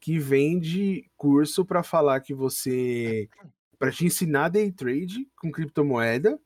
[0.00, 3.28] que vende curso pra falar que você
[3.78, 6.38] para te ensinar day trade com criptomoeda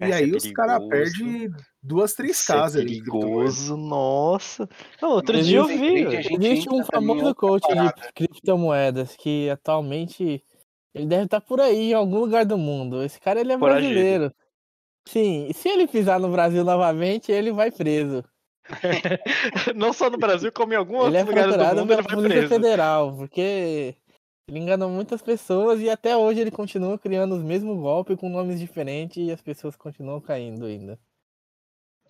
[0.00, 1.50] E Essa é aí os caras perdem
[1.82, 3.00] duas, três é casas ali.
[3.00, 3.52] criptomoeda.
[3.52, 4.68] perigoso, nossa.
[5.00, 5.76] Não, outro Mas dia eu vi.
[5.78, 8.12] frente, a gente Existe um famoso coach de parada.
[8.14, 10.44] criptomoedas que atualmente
[10.94, 13.02] ele deve estar por aí em algum lugar do mundo.
[13.02, 14.32] Esse cara ele é brasileiro.
[15.06, 18.22] Sim, e se ele pisar no Brasil novamente, ele vai preso.
[19.74, 22.16] Não só no Brasil, como em algum ele outro é lugar do mundo, ele vai
[22.18, 22.48] preso.
[22.48, 23.96] Federal, porque
[24.48, 28.58] ele enganou muitas pessoas e até hoje ele continua criando os mesmos golpes com nomes
[28.58, 30.98] diferentes e as pessoas continuam caindo ainda.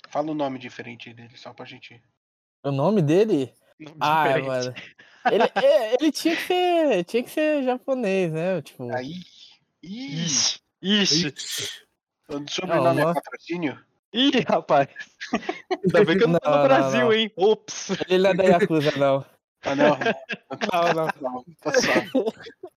[0.08, 2.00] Fala o nome diferente dele, só pra gente.
[2.62, 3.52] O nome dele?
[4.00, 4.46] Ah, Diferente.
[4.46, 4.74] mano.
[5.30, 7.04] Ele, é, ele tinha que ser.
[7.04, 8.62] Tinha que ser japonês, né?
[8.62, 8.90] Tipo.
[8.94, 9.12] Aí.
[9.82, 11.68] Ixi, ixi, Ixi.
[12.30, 13.84] o sobrenome Não, é patrocínio?
[14.14, 14.88] ih, rapaz.
[15.84, 17.12] Ainda bem que eu não tô Não, no não, Brasil, não.
[17.12, 17.30] hein?
[17.36, 17.90] Ops.
[18.08, 19.24] Ele não é da Yakuza, não.
[19.62, 19.88] Ah, não.
[20.72, 21.06] Não, não.
[21.20, 21.88] não tá só.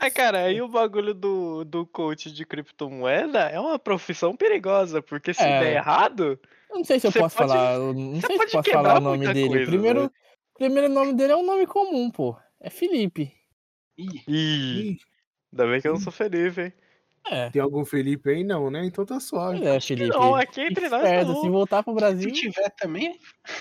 [0.00, 5.32] Ah, cara, aí o bagulho do, do coach de criptomoeda é uma profissão perigosa, porque
[5.32, 5.60] se É.
[5.60, 6.38] der errado,
[6.68, 7.78] Eu não sei se eu posso pode- falar.
[7.78, 9.48] Não você sei se posso falar o nome dele.
[9.48, 10.10] coisa, primeiro, né?
[10.54, 12.36] primeiro nome dele é um nome comum, pô.
[12.60, 13.32] É Felipe.
[13.96, 14.96] Ih, ih,
[15.52, 16.72] ainda bem que eu não sou feliz, hein?
[17.30, 18.44] É, tem algum Felipe aí?
[18.44, 18.84] Não, né?
[18.84, 19.64] Então tá suave.
[19.66, 20.10] é Felipe.
[20.16, 21.40] não, aqui entre nós Esperto, não.
[21.42, 22.32] se voltar pro Brasil.
[22.34, 23.18] se tiver também,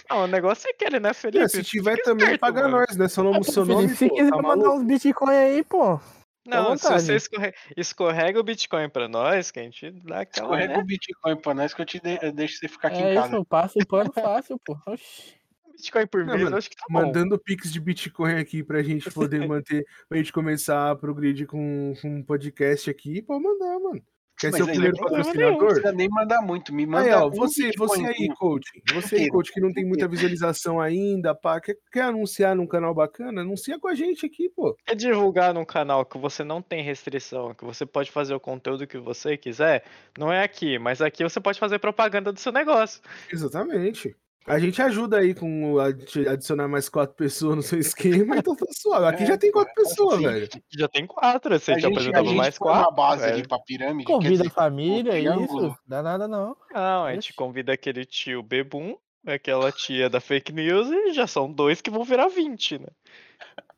[0.09, 1.43] Não, o negócio é que ele, né, Felipe?
[1.43, 2.77] É, se tiver também, esperto, paga mano.
[2.87, 3.07] nós, né?
[3.07, 4.77] Seu nome, Ah, seu Felipe, nome, se pô, quiser tá mandar maluco?
[4.77, 5.99] uns Bitcoin aí, pô.
[6.47, 7.15] Não, se você vontade.
[7.15, 7.53] escorre...
[7.75, 10.45] escorrega o Bitcoin pra nós, que a gente dá aquela.
[10.47, 10.79] escorrega Né?
[10.79, 12.19] o Bitcoin pra nós que eu te de...
[12.21, 13.27] eu deixo você ficar aqui em É casa.
[13.29, 14.77] isso, eu passo o pano fácil, pô.
[14.85, 15.33] Oxi.
[15.75, 17.01] Bitcoin por Não, mês, acho que tá bom.
[17.01, 21.93] Mandando pix de Bitcoin aqui pra gente poder manter, pra gente começar a progredir com,
[22.01, 24.01] com um podcast aqui, pode mandar, mano.
[24.37, 25.65] Quer Mas ser o primeiro não Não patrocinador?
[25.67, 26.73] precisa nem mandar muito.
[26.73, 28.69] Me manda Aí, ó, um você, você aí, coach.
[28.93, 32.93] Você aí, coach, que não tem muita visualização ainda, pá, quer, quer anunciar num canal
[32.93, 33.41] bacana?
[33.41, 34.75] Anuncia com a gente aqui, pô.
[34.85, 38.85] É divulgar num canal que você não tem restrição, que você pode fazer o conteúdo
[38.85, 39.85] que você quiser,
[40.17, 43.01] não é aqui, mas aqui você pode fazer propaganda do seu negócio.
[43.31, 44.13] Exatamente.
[44.47, 49.05] A gente ajuda aí com adicionar mais quatro pessoas no seu esquema, então tá suave.
[49.07, 50.49] Aqui É, já tem quatro pô, pessoas, assim, velho.
[50.69, 52.95] Já tem quatro, você A te gente, a apresentava gente mais põe uma quatro.
[52.95, 53.33] base velho.
[53.33, 54.03] ali pra pirâmide.
[54.05, 55.75] Convida dizer, a família, é isso.
[55.87, 56.55] Dá nada não.
[56.71, 61.51] Não, a gente convida aquele tio Bebum, aquela tia da fake news, e já são
[61.51, 62.87] dois que vão virar 20, né?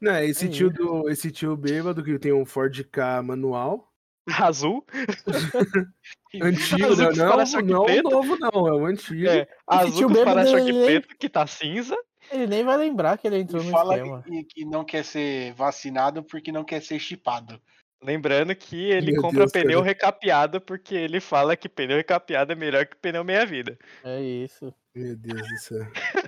[0.01, 3.91] Não, esse É tio do, esse tio bêbado que tem um Ford K manual.
[4.39, 4.85] Azul,
[6.41, 8.09] Antigo, Azul não, com não, não o preto.
[8.09, 9.27] novo, não, é o antigo.
[9.27, 11.95] é, azul os bêbado, para-choque ele- preto, que tá cinza.
[12.29, 14.21] Ele nem vai lembrar que ele entrou E no fala esquema.
[14.23, 17.57] que, que não quer ser vacinado porque não quer ser chipado.
[18.03, 19.85] Lembrando que ele Meu compra Deus, pneu cara.
[19.85, 23.77] recapeado porque ele fala que pneu recapeado é melhor que pneu meia-vida.
[24.03, 24.73] É isso.
[24.93, 25.87] Meu Deus do céu.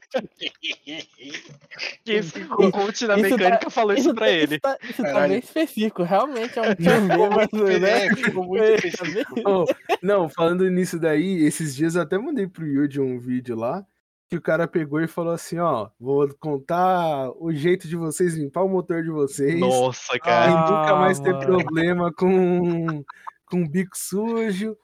[2.05, 4.53] Isso, Isso- o coach da isso tá- mecânica falou isso pra tá- ele.
[4.55, 6.03] Isso tá, isso tá bem específico.
[6.03, 8.15] Realmente é um tio bêbado, né?
[8.15, 9.35] Ficou muito É, específico.
[9.41, 9.65] tá Oh,
[10.01, 13.85] não, falando nisso daí, esses dias eu até mandei pro Yuji um vídeo lá,
[14.29, 18.63] que o cara pegou e falou assim, ó, vou contar o jeito de vocês limpar
[18.63, 19.59] o motor de vocês.
[19.59, 20.51] Nossa, E cara.
[20.51, 21.45] Ah, nunca mais ter mano.
[21.45, 23.03] problema com,
[23.45, 24.77] com bico sujo,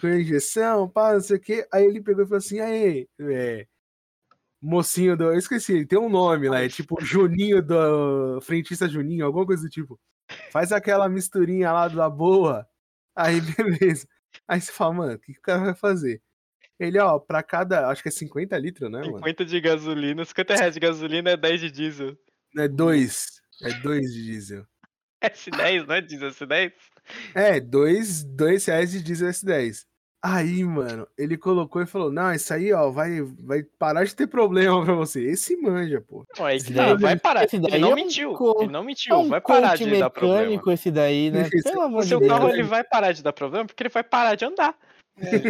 [0.00, 1.66] com injeção, pá, não sei o quê.
[1.72, 3.66] Aí ele pegou e falou assim, aí, é,
[4.60, 5.24] mocinho do...
[5.24, 8.40] Eu esqueci, tem um nome lá, é tipo Juninho do...
[8.40, 9.98] Frentista Juninho, alguma coisa do tipo.
[10.50, 12.66] Faz aquela misturinha lá da boa.
[13.16, 14.06] Aí, beleza.
[14.46, 16.22] Aí você fala, mano, o que, que o cara vai fazer?
[16.78, 19.18] Ele, ó, pra cada, acho que é 50 litros, né, mano?
[19.18, 22.16] 50 de gasolina, 50 reais de gasolina é 10 de diesel.
[22.56, 23.40] É dois.
[23.62, 24.66] É dois de diesel.
[25.22, 26.72] S10, não é diesel, S10?
[27.34, 29.84] É, dois, dois reais de diesel S10.
[30.20, 34.26] Aí, mano, ele colocou e falou: Não, isso aí, ó, vai, vai parar de ter
[34.26, 35.22] problema pra você.
[35.22, 36.26] Esse manja, pô.
[36.36, 37.44] Não, Esse que tá, daí- vai parar.
[37.44, 39.76] esse Ele daí não é um mentiu, co- ele não É mentiu, um vai parar
[39.76, 40.40] de dar problema.
[40.40, 41.42] mecânico esse daí, né?
[41.42, 42.32] Esse- Pelo amor O de seu Deus.
[42.32, 44.76] carro ele vai parar de dar problema porque ele vai parar de andar.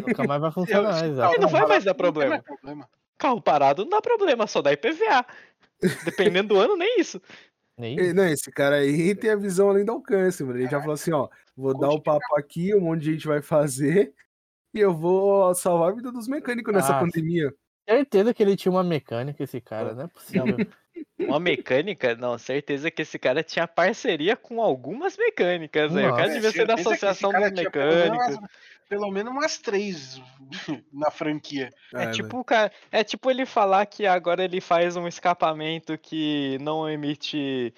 [0.06, 1.34] Nunca mais vai funcionar, Eu- exato.
[1.34, 2.30] Ele não vai mais dar problema.
[2.30, 2.88] mais problema.
[3.16, 5.24] Carro parado não dá problema, só dá IPVA.
[6.04, 7.20] Dependendo do ano, nem isso.
[7.78, 10.58] Nem Não, esse cara aí tem a visão além do alcance, mano.
[10.58, 13.40] Ele já falou assim: Ó, vou dar o papo aqui, um monte de gente vai
[13.40, 14.12] fazer.
[14.78, 17.52] Eu vou salvar a vida dos mecânicos nessa Ah, pandemia.
[17.88, 20.56] certeza que ele tinha uma mecânica, esse cara, não é possível.
[21.18, 26.06] Uma mecânica, não, certeza que esse cara tinha parceria com algumas mecânicas, aí.
[26.06, 28.36] O cara devia ser da Associação dos tinha pelo menos Mecânicos.
[28.38, 28.50] umas-
[28.88, 30.22] Pelo menos umas três
[30.90, 31.68] na franquia.
[31.94, 36.56] É É, tipo, cara, é tipo ele falar que agora ele faz um escapamento que
[36.62, 37.74] não emite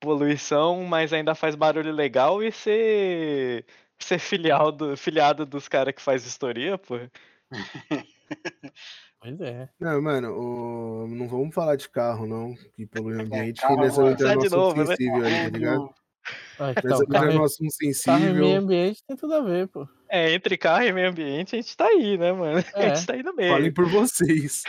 [0.00, 3.66] poluição, mas ainda faz barulho legal e ser
[4.04, 6.98] ser filial do, filiado dos caras que faz vistoria, pô.
[9.20, 9.68] Pois é.
[9.80, 12.54] Não, mano, o- não vamos falar de carro, não.
[12.74, 14.12] Que problema ambiente, que carro, nós vamos mano.
[14.12, 14.96] entrar no Sai de assunto novo, né?
[14.96, 15.90] sensível aí, tá ligado?
[16.58, 18.34] Ah, Então, carro, no e- assunto carro e sensível.
[18.34, 19.88] meio ambiente tem tudo a ver, pô.
[20.08, 22.58] É, entre carro e meio ambiente, a gente tá aí, né, mano?
[22.74, 22.94] A É.
[22.94, 23.52] gente tá aí no meio.
[23.52, 24.62] Falem por vocês.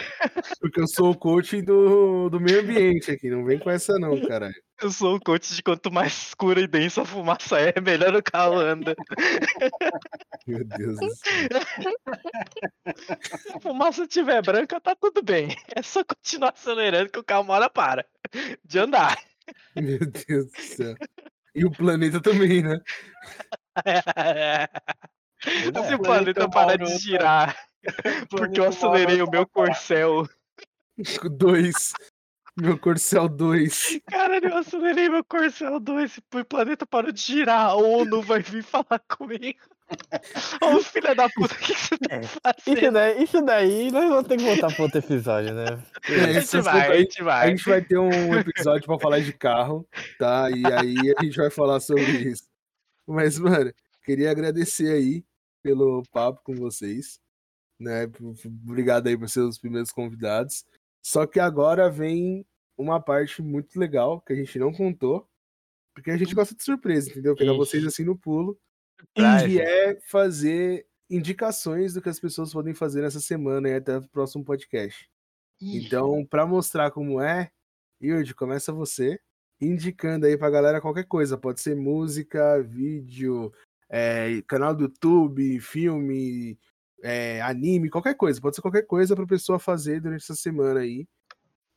[0.60, 3.30] Porque eu sou o coach do, do meio ambiente aqui.
[3.30, 4.56] Não vem com essa, não, caralho.
[4.82, 8.24] Eu sou o coach de quanto mais escura e densa a fumaça é, melhor o
[8.24, 8.96] carro anda.
[10.46, 11.50] Meu Deus do céu.
[13.38, 15.56] Se a fumaça estiver branca, tá tudo bem.
[15.76, 18.06] É só continuar acelerando que o carro uma hora para
[18.64, 19.18] de andar.
[19.76, 20.96] Meu Deus do céu.
[21.56, 22.80] E o planeta também, né?
[25.42, 25.96] Se é.
[25.96, 27.68] o planeta parar de girar
[28.30, 30.28] porque eu acelerei o meu corcel.
[31.32, 31.94] Dois.
[32.60, 34.00] Meu Corcel 2.
[34.10, 37.68] Caralho, eu acelerei meu Corcel 2 e o planeta parou de girar.
[37.68, 39.60] A ONU vai vir falar comigo.
[40.62, 42.92] Ô filha da puta, o que que você tá É, Isso fazendo?
[42.94, 45.66] daí, isso daí nós vamos ter que voltar pro outro episódio, né?
[46.10, 47.50] É, A gente vai, a gente A vai.
[47.52, 49.88] gente vai ter um episódio pra falar de carro,
[50.20, 50.50] tá?
[50.52, 52.44] E aí a gente vai falar sobre isso.
[53.08, 53.72] Mas, mano,
[54.04, 55.24] queria agradecer aí
[55.64, 57.20] pelo papo com vocês,
[57.80, 58.10] né?
[58.68, 60.66] Obrigado aí por ser os primeiros convidados.
[61.08, 62.46] Só que agora vem
[62.78, 65.26] uma parte muito legal que a gente não contou,
[65.96, 67.34] porque a gente gosta de surpresa, entendeu?
[67.34, 67.58] Pegar Ixi.
[67.58, 68.60] vocês assim no pulo,
[69.00, 69.46] Surprise.
[69.46, 74.10] que é fazer indicações do que as pessoas podem fazer nessa semana e até o
[74.10, 75.10] próximo podcast.
[75.62, 77.52] Então, para mostrar como é,
[78.04, 79.18] Yuri, começa você,
[79.62, 81.38] indicando aí pra galera qualquer coisa.
[81.38, 83.54] Pode ser música, vídeo,
[83.88, 86.60] é, canal do YouTube, filme,
[87.04, 88.42] é, anime, qualquer coisa.
[88.42, 91.08] Pode ser qualquer coisa pra pessoa fazer durante essa semana aí.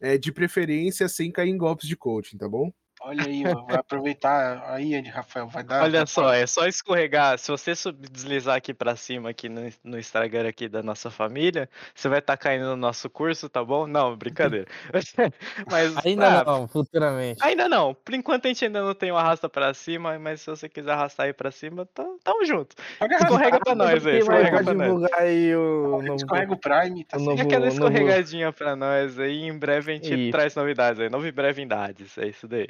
[0.01, 2.73] É, de preferência, sem cair em golpes de coaching, tá bom?
[3.03, 5.83] Olha aí, vai aproveitar aí, Ed Rafael, vai dar.
[5.85, 7.39] Olha só, pra- é só escorregar.
[7.39, 12.09] Se você deslizar aqui pra cima aqui no, no Instagram aqui da nossa família, você
[12.11, 13.87] vai estar caindo no nosso curso, tá bom?
[13.87, 14.67] Não, brincadeira.
[15.71, 17.39] Mas Ainda ah, não, futuramente.
[17.43, 17.95] Ainda não.
[17.95, 20.93] Por enquanto a gente ainda não tem o arrasta pra cima, mas se você quiser
[20.93, 22.77] arrastar aí pra cima, tá- tamo junto.
[23.01, 25.13] Escorrega pra nós aí, escorrega pra nós.
[25.15, 26.15] aí o novo...
[26.17, 29.95] Escorrega o Prime, tá novo- E aquela novo- escorregadinha pra nós aí, em breve a
[29.95, 30.31] gente Isso.
[30.33, 32.69] traz novidades aí, nove brevidades, é isso daí.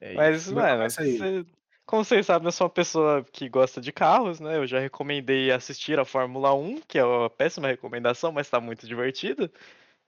[0.00, 0.14] É.
[0.14, 1.18] Mas, mano, começa aí.
[1.18, 1.46] cê-
[1.84, 4.56] como vocês sabem, eu sou uma pessoa que gosta de carros, né?
[4.58, 8.86] Eu já recomendei assistir a Fórmula 1, que é uma péssima recomendação, mas tá muito
[8.86, 9.48] divertido.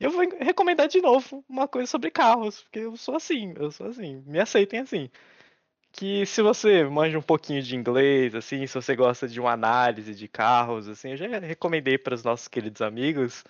[0.01, 3.55] E eu vou en- recomendar de novo uma coisa sobre carros, porque eu sou assim,
[3.57, 5.09] eu sou assim, me aceitem assim.
[5.93, 10.15] Que se você manja um pouquinho de inglês, assim, se você gosta de uma análise
[10.15, 13.45] de carros, assim, eu já recomendei para os nossos queridos amigos,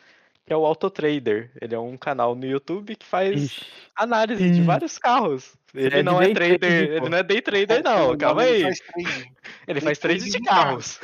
[0.48, 1.50] que é o Autotrader.
[1.60, 3.66] Ele é um canal no YouTube que faz Ixi.
[3.94, 4.64] análise de Ih.
[4.64, 5.56] vários carros.
[5.74, 8.44] Ele É de não é day trader, trading, ele não é day trader não, calma
[8.46, 8.62] Ele aí.
[8.62, 9.32] faz trading.
[9.68, 10.98] Ele faz trade de de carros.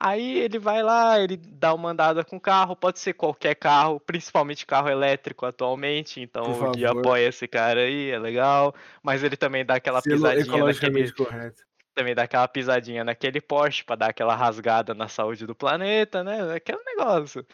[0.00, 3.98] Aí ele vai lá, ele dá uma andada com o carro, pode ser qualquer carro,
[3.98, 8.72] principalmente carro elétrico atualmente, então o Gui apoia esse cara aí, é legal.
[9.02, 11.62] Mas ele também dá aquela Selo pisadinha naquele, correto.
[11.94, 16.54] também dá aquela pisadinha naquele Porsche pra dar aquela rasgada na saúde do planeta, né?
[16.54, 17.44] Aquele negócio.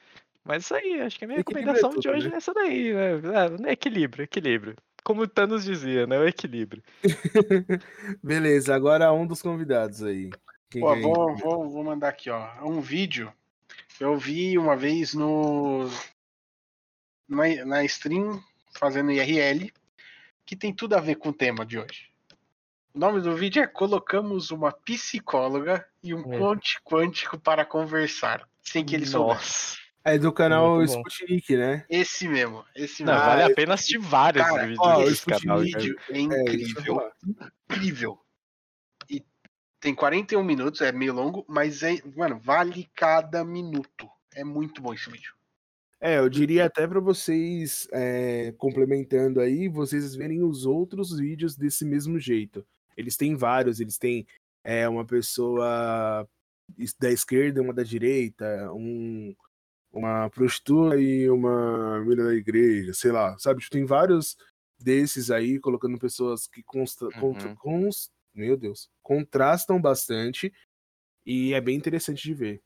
[0.45, 2.35] Mas isso aí, acho que a minha Equilíbrio é recomendação de tudo, hoje né?
[2.35, 3.69] é essa daí, né?
[3.69, 4.77] É, equilíbrio, equilíbrio.
[5.03, 6.19] Como o Thanos dizia, né?
[6.19, 6.83] O equilíbrio.
[8.23, 10.31] Beleza, agora um dos convidados aí.
[10.71, 12.49] Quem Pô, é vou, vou, vou mandar aqui, ó.
[12.63, 13.33] Um vídeo.
[13.99, 15.89] Eu vi uma vez no.
[17.29, 18.43] Na, na stream,
[18.73, 19.71] fazendo IRL,
[20.45, 22.11] que tem tudo a ver com o tema de hoje.
[22.95, 26.39] O nome do vídeo é Colocamos uma psicóloga e um É.
[26.39, 28.49] coach quântico para conversar.
[28.63, 29.84] Sem que ele soubesse.
[30.05, 31.03] É do canal Muito bom.
[31.09, 31.87] Sputnik, né?
[31.89, 33.25] Esse mesmo, esse Não, mesmo.
[33.25, 35.61] Ah, vale a esse- pena assistir vários Cara, vídeos ó, desse esse canal.
[35.61, 36.85] Vídeo é É, incrível.
[36.97, 37.13] falar.
[37.71, 38.19] incrível.
[39.09, 39.25] E
[39.81, 44.09] tem 41 minutos, é meio longo, mas é, mano, vale cada minuto.
[44.35, 45.33] É muito bom esse vídeo.
[46.01, 51.83] É, eu diria até para vocês, é, complementando aí, vocês verem os outros vídeos desse
[51.83, 52.63] mesmo jeito.
[52.95, 54.27] Eles têm vários, eles têm
[54.63, 56.29] é, uma pessoa
[56.79, 59.35] es- da esquerda, uma da direita, um,
[59.95, 63.61] uma prostituta e uma menina da igreja, sei lá, sabe?
[63.61, 64.37] Tipo, Tem vários
[64.79, 67.55] desses aí, colocando pessoas que consta, contra- Uhum.
[67.57, 70.53] cons- meu Deus, contrastam bastante
[71.25, 72.61] e é bem interessante de ver.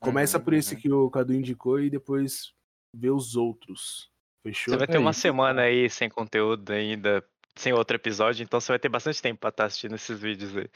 [0.00, 0.80] Começa Uhum, por esse uhum.
[0.80, 2.52] que o Cadu indicou e depois
[2.94, 4.10] vê os outros.
[4.44, 4.74] Fechou?
[4.74, 5.20] Você vai ter É uma isso.
[5.20, 7.24] semana aí sem conteúdo ainda,
[7.56, 10.68] sem outro episódio, então você vai ter bastante tempo pra estar assistindo esses vídeos aí.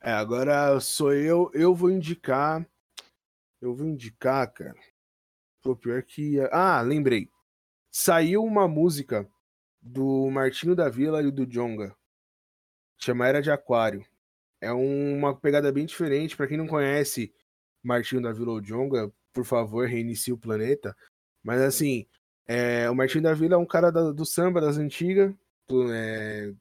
[0.00, 2.66] É, agora sou eu, eu vou indicar.
[3.60, 4.74] Eu vou indicar, cara.
[5.62, 6.40] Pô, pior que.
[6.50, 7.28] Ah, lembrei.
[7.90, 9.28] Saiu uma música
[9.80, 11.94] do Martinho da Vila e do Jonga.
[12.98, 14.04] Chama Era de Aquário.
[14.60, 16.36] É uma pegada bem diferente.
[16.36, 17.32] Pra quem não conhece
[17.82, 20.96] Martinho da Vila ou Jonga, por favor, reinicie o planeta.
[21.42, 22.06] Mas assim,
[22.46, 25.34] é, o Martinho da Vila é um cara da- do samba das antigas.
[25.68, 26.52] do- é,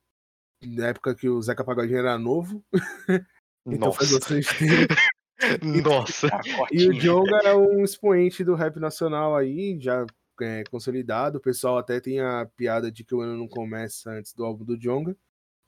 [0.64, 2.64] na época que o Zeca Pagodinho era novo.
[3.68, 4.94] Então faz bastante tempo.
[5.84, 6.28] Nossa.
[6.28, 6.94] E o Pacotinho.
[6.94, 10.06] Jonga é um expoente do rap nacional aí, já
[10.42, 11.38] é, consolidado.
[11.38, 14.66] O pessoal até tem a piada de que o ano não começa antes do álbum
[14.66, 15.16] do Jonga.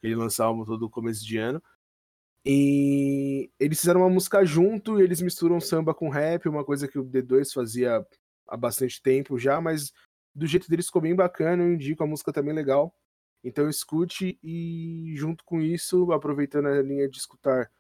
[0.02, 1.62] Ele lança o álbum todo começo de ano.
[2.46, 7.00] E eles fizeram uma música junto e eles misturam samba com rap, uma coisa que
[7.00, 8.06] o D2 fazia
[8.48, 9.94] há bastante tempo já, mas
[10.36, 12.94] do jeito deles ficou bem bacana, eu indico a música também legal.
[13.44, 17.72] Então escute e junto com isso, aproveitando a linha de escutar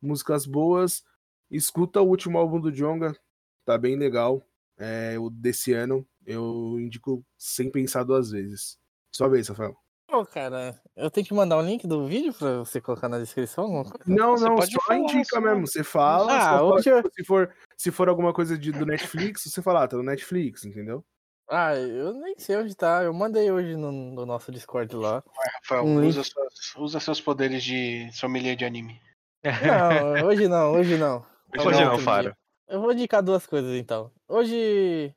[0.00, 1.02] músicas boas,
[1.50, 3.16] escuta o último álbum do Jonga,
[3.64, 4.42] tá bem legal.
[4.76, 8.76] É o desse ano, eu indico sem pensar duas vezes.
[9.14, 9.76] Só vez, Rafael.
[10.08, 13.84] Pô, cara, eu tenho que mandar o link do vídeo pra você colocar na descrição?
[14.06, 15.40] Não, Você não, pode só falar, indica só.
[15.40, 15.66] mesmo.
[15.66, 18.72] Você fala, Ah, só fala, hoje eu- tipo, se, for, se for alguma coisa de,
[18.72, 21.04] do Netflix, você fala, ah, tá no Netflix, entendeu?
[21.48, 23.02] Ah, eu nem sei onde tá.
[23.04, 25.22] Eu mandei hoje no, no nosso Discord lá.
[25.62, 29.00] Rafael, Um usa, suas- usa seus poderes de sommelier de anime.
[29.44, 31.24] Não, hoje não, hoje não.
[31.56, 32.36] Hoje Hoje não, não, Faro.
[32.66, 34.10] Eu vou indicar duas coisas então.
[34.26, 35.14] Hoje,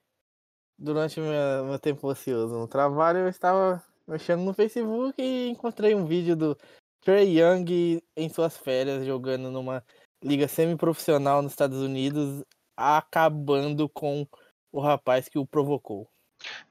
[0.78, 6.06] durante minha, meu tempo ocioso no trabalho, eu estava mexendo no Facebook e encontrei um
[6.06, 6.58] vídeo do
[7.02, 9.84] Trey Young em suas férias jogando numa
[10.24, 12.44] liga semi-profissional nos Estados Unidos,
[12.76, 14.28] acabando com
[14.72, 16.08] o rapaz que o provocou.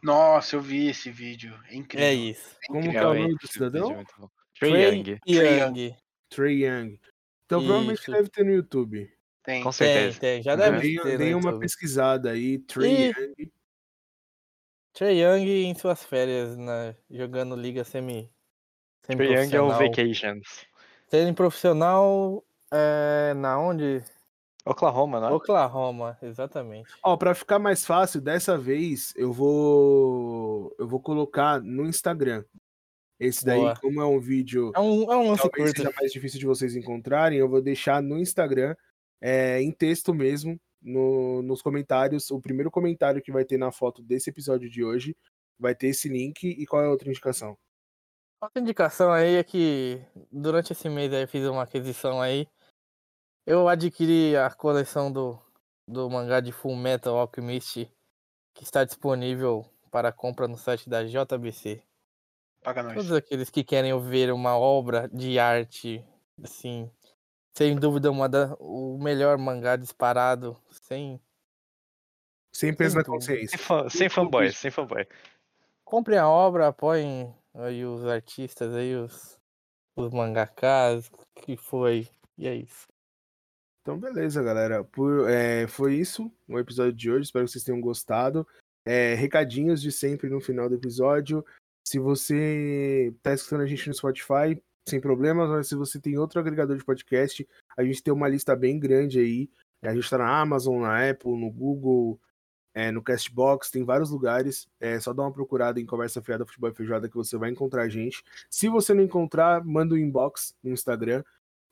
[0.03, 1.59] Nossa, eu vi esse vídeo.
[1.69, 2.07] É incrível.
[2.07, 2.57] É isso.
[2.63, 3.03] É Como incrível.
[3.03, 3.93] é o nome do cidadão?
[3.93, 4.29] é bom.
[4.59, 5.19] Trey Young.
[5.27, 5.97] Trae Young.
[6.31, 7.01] Trey Young.
[7.47, 9.16] Então provavelmente deve ter no YouTube.
[9.47, 9.63] Tem.
[9.63, 10.21] Com Tem, certeza.
[10.21, 10.43] tem.
[10.43, 10.59] Já Uhum.
[10.59, 11.19] deve Dei, ter.
[11.19, 13.51] dei no uma pesquisada aí, Trey E- Young.
[14.93, 18.31] Trey Young em suas férias, na, jogando liga semi.
[19.03, 19.69] Trey Young é o.
[19.69, 20.67] Vacations.
[21.09, 24.03] Semi profissional é, na onde?
[24.65, 25.33] Oklahoma, não é?
[25.33, 26.91] Oklahoma, exatamente.
[27.05, 32.45] Ó, pra ficar mais fácil, dessa vez eu vou eu vou colocar no Instagram.
[33.21, 33.77] Esse daí, Boa.
[33.81, 35.77] como é um vídeo É um, é um lance talvez curto.
[35.77, 38.75] seja mais difícil de vocês encontrarem, eu vou deixar no Instagram,
[39.21, 42.31] é, em texto mesmo, no- nos comentários.
[42.31, 45.17] O primeiro comentário que vai ter na foto desse episódio de hoje
[45.59, 46.45] vai ter esse link.
[46.45, 47.57] E qual é a outra indicação?
[48.41, 50.01] Outra indicação aí é que
[50.31, 52.47] durante esse mês aí eu fiz uma aquisição aí.
[53.47, 55.39] Eu adquiri a coleção do,
[55.89, 57.91] do mangá de Full Metal Alchemist
[58.55, 61.83] que está disponível para compra no site da JBC.
[62.63, 62.95] Paga nós.
[62.95, 66.05] Todos aqueles que querem ver uma obra de arte,
[66.43, 66.91] assim,
[67.57, 71.21] sem dúvida uma da, o melhor mangá disparado, sem
[72.55, 73.35] Sem peso na Sem dúvida.
[73.37, 73.59] consciência.
[73.59, 75.07] Sem, fã, sem fanboy, sem fanboy.
[75.85, 79.39] comprem a obra, apoiem aí os artistas aí, os,
[79.97, 82.87] os mangakas, que foi, e é isso.
[83.83, 84.83] Então, beleza, galera.
[84.83, 87.23] Por, é, foi isso o episódio de hoje.
[87.25, 88.47] Espero que vocês tenham gostado.
[88.85, 91.45] É, recadinhos de sempre no final do episódio.
[91.87, 96.39] Se você tá escutando a gente no Spotify, sem problemas, mas se você tem outro
[96.39, 99.51] agregador de podcast, a gente tem uma lista bem grande aí.
[99.83, 102.21] A gente tá na Amazon, na Apple, no Google,
[102.73, 104.69] é, no Castbox, tem vários lugares.
[104.79, 107.83] É só dar uma procurada em Conversa Fiada Futebol e Feijoada que você vai encontrar
[107.83, 108.23] a gente.
[108.51, 111.25] Se você não encontrar, manda um inbox no Instagram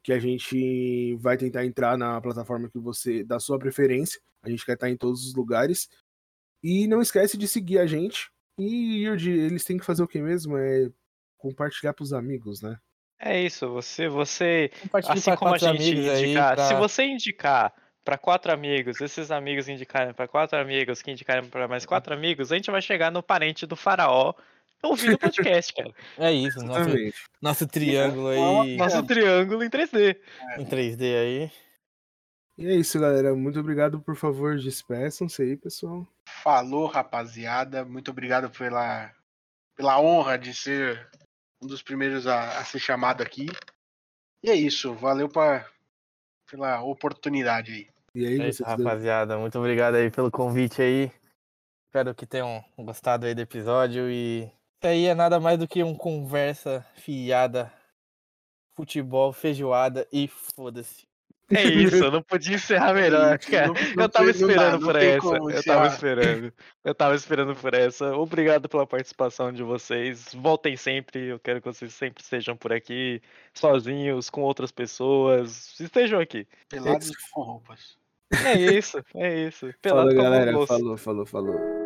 [0.03, 4.21] que a gente vai tentar entrar na plataforma que você da sua preferência.
[4.43, 5.89] A gente quer estar em todos os lugares.
[6.63, 8.31] E não esquece de seguir a gente.
[8.59, 10.57] E eles têm que fazer o que mesmo?
[10.57, 10.91] É
[11.39, 12.79] compartilhar pros amigos, né?
[13.27, 14.71] É isso, você, você
[15.09, 17.73] assim como a gente indicar, pra- se você indicar
[18.05, 22.53] para quatro amigos, esses amigos indicarem para quatro amigos, que indicarem para mais quatro amigos,
[22.53, 24.35] a gente vai chegar no parente do faraó
[24.83, 25.91] ouvindo o podcast, cara.
[26.19, 26.91] É isso, nosso,
[27.41, 30.19] nosso triângulo aí Nosso triângulo em 3D.
[30.59, 31.51] em 3D aí.
[32.59, 33.35] E é isso, galera.
[33.35, 34.01] Muito obrigado.
[34.01, 36.07] Por favor, despeçam-se aí, pessoal.
[36.43, 37.85] Falou, rapaziada.
[37.87, 39.11] Muito obrigado pela,
[39.75, 41.09] pela honra de ser
[41.63, 43.47] um dos primeiros a, a ser chamado aqui.
[44.43, 44.95] E é isso.
[44.95, 45.69] Valeu pra,
[46.51, 47.89] pela oportunidade aí.
[48.15, 49.39] E aí, É isso, rapaziada.
[49.39, 51.11] Muito obrigado aí pelo convite aí.
[51.87, 54.51] Espero que tenham gostado aí do episódio e
[54.85, 57.73] isso aí é nada mais do que um conversa fiada,
[58.77, 61.09] futebol, feijoada e foda-se.
[61.51, 63.67] É isso, eu não podia encerrar melhor, cara.
[63.69, 65.21] Não- não Eu tava tem- dá, esperando não por essa.
[65.21, 66.53] como Eu tava esperando.
[66.85, 68.17] Eu tava esperando por essa.
[68.17, 70.35] Obrigado pela participação de vocês.
[70.35, 71.27] Voltem sempre.
[71.29, 73.21] Eu quero que vocês sempre estejam por aqui,
[73.53, 75.79] sozinhos, com outras pessoas.
[75.79, 76.47] Estejam aqui.
[76.69, 77.97] Pelados com roupas.
[78.45, 79.61] É isso, é isso.
[79.83, 80.67] Falou, Pelado no galera.
[80.67, 81.84] Falou, falou, falou.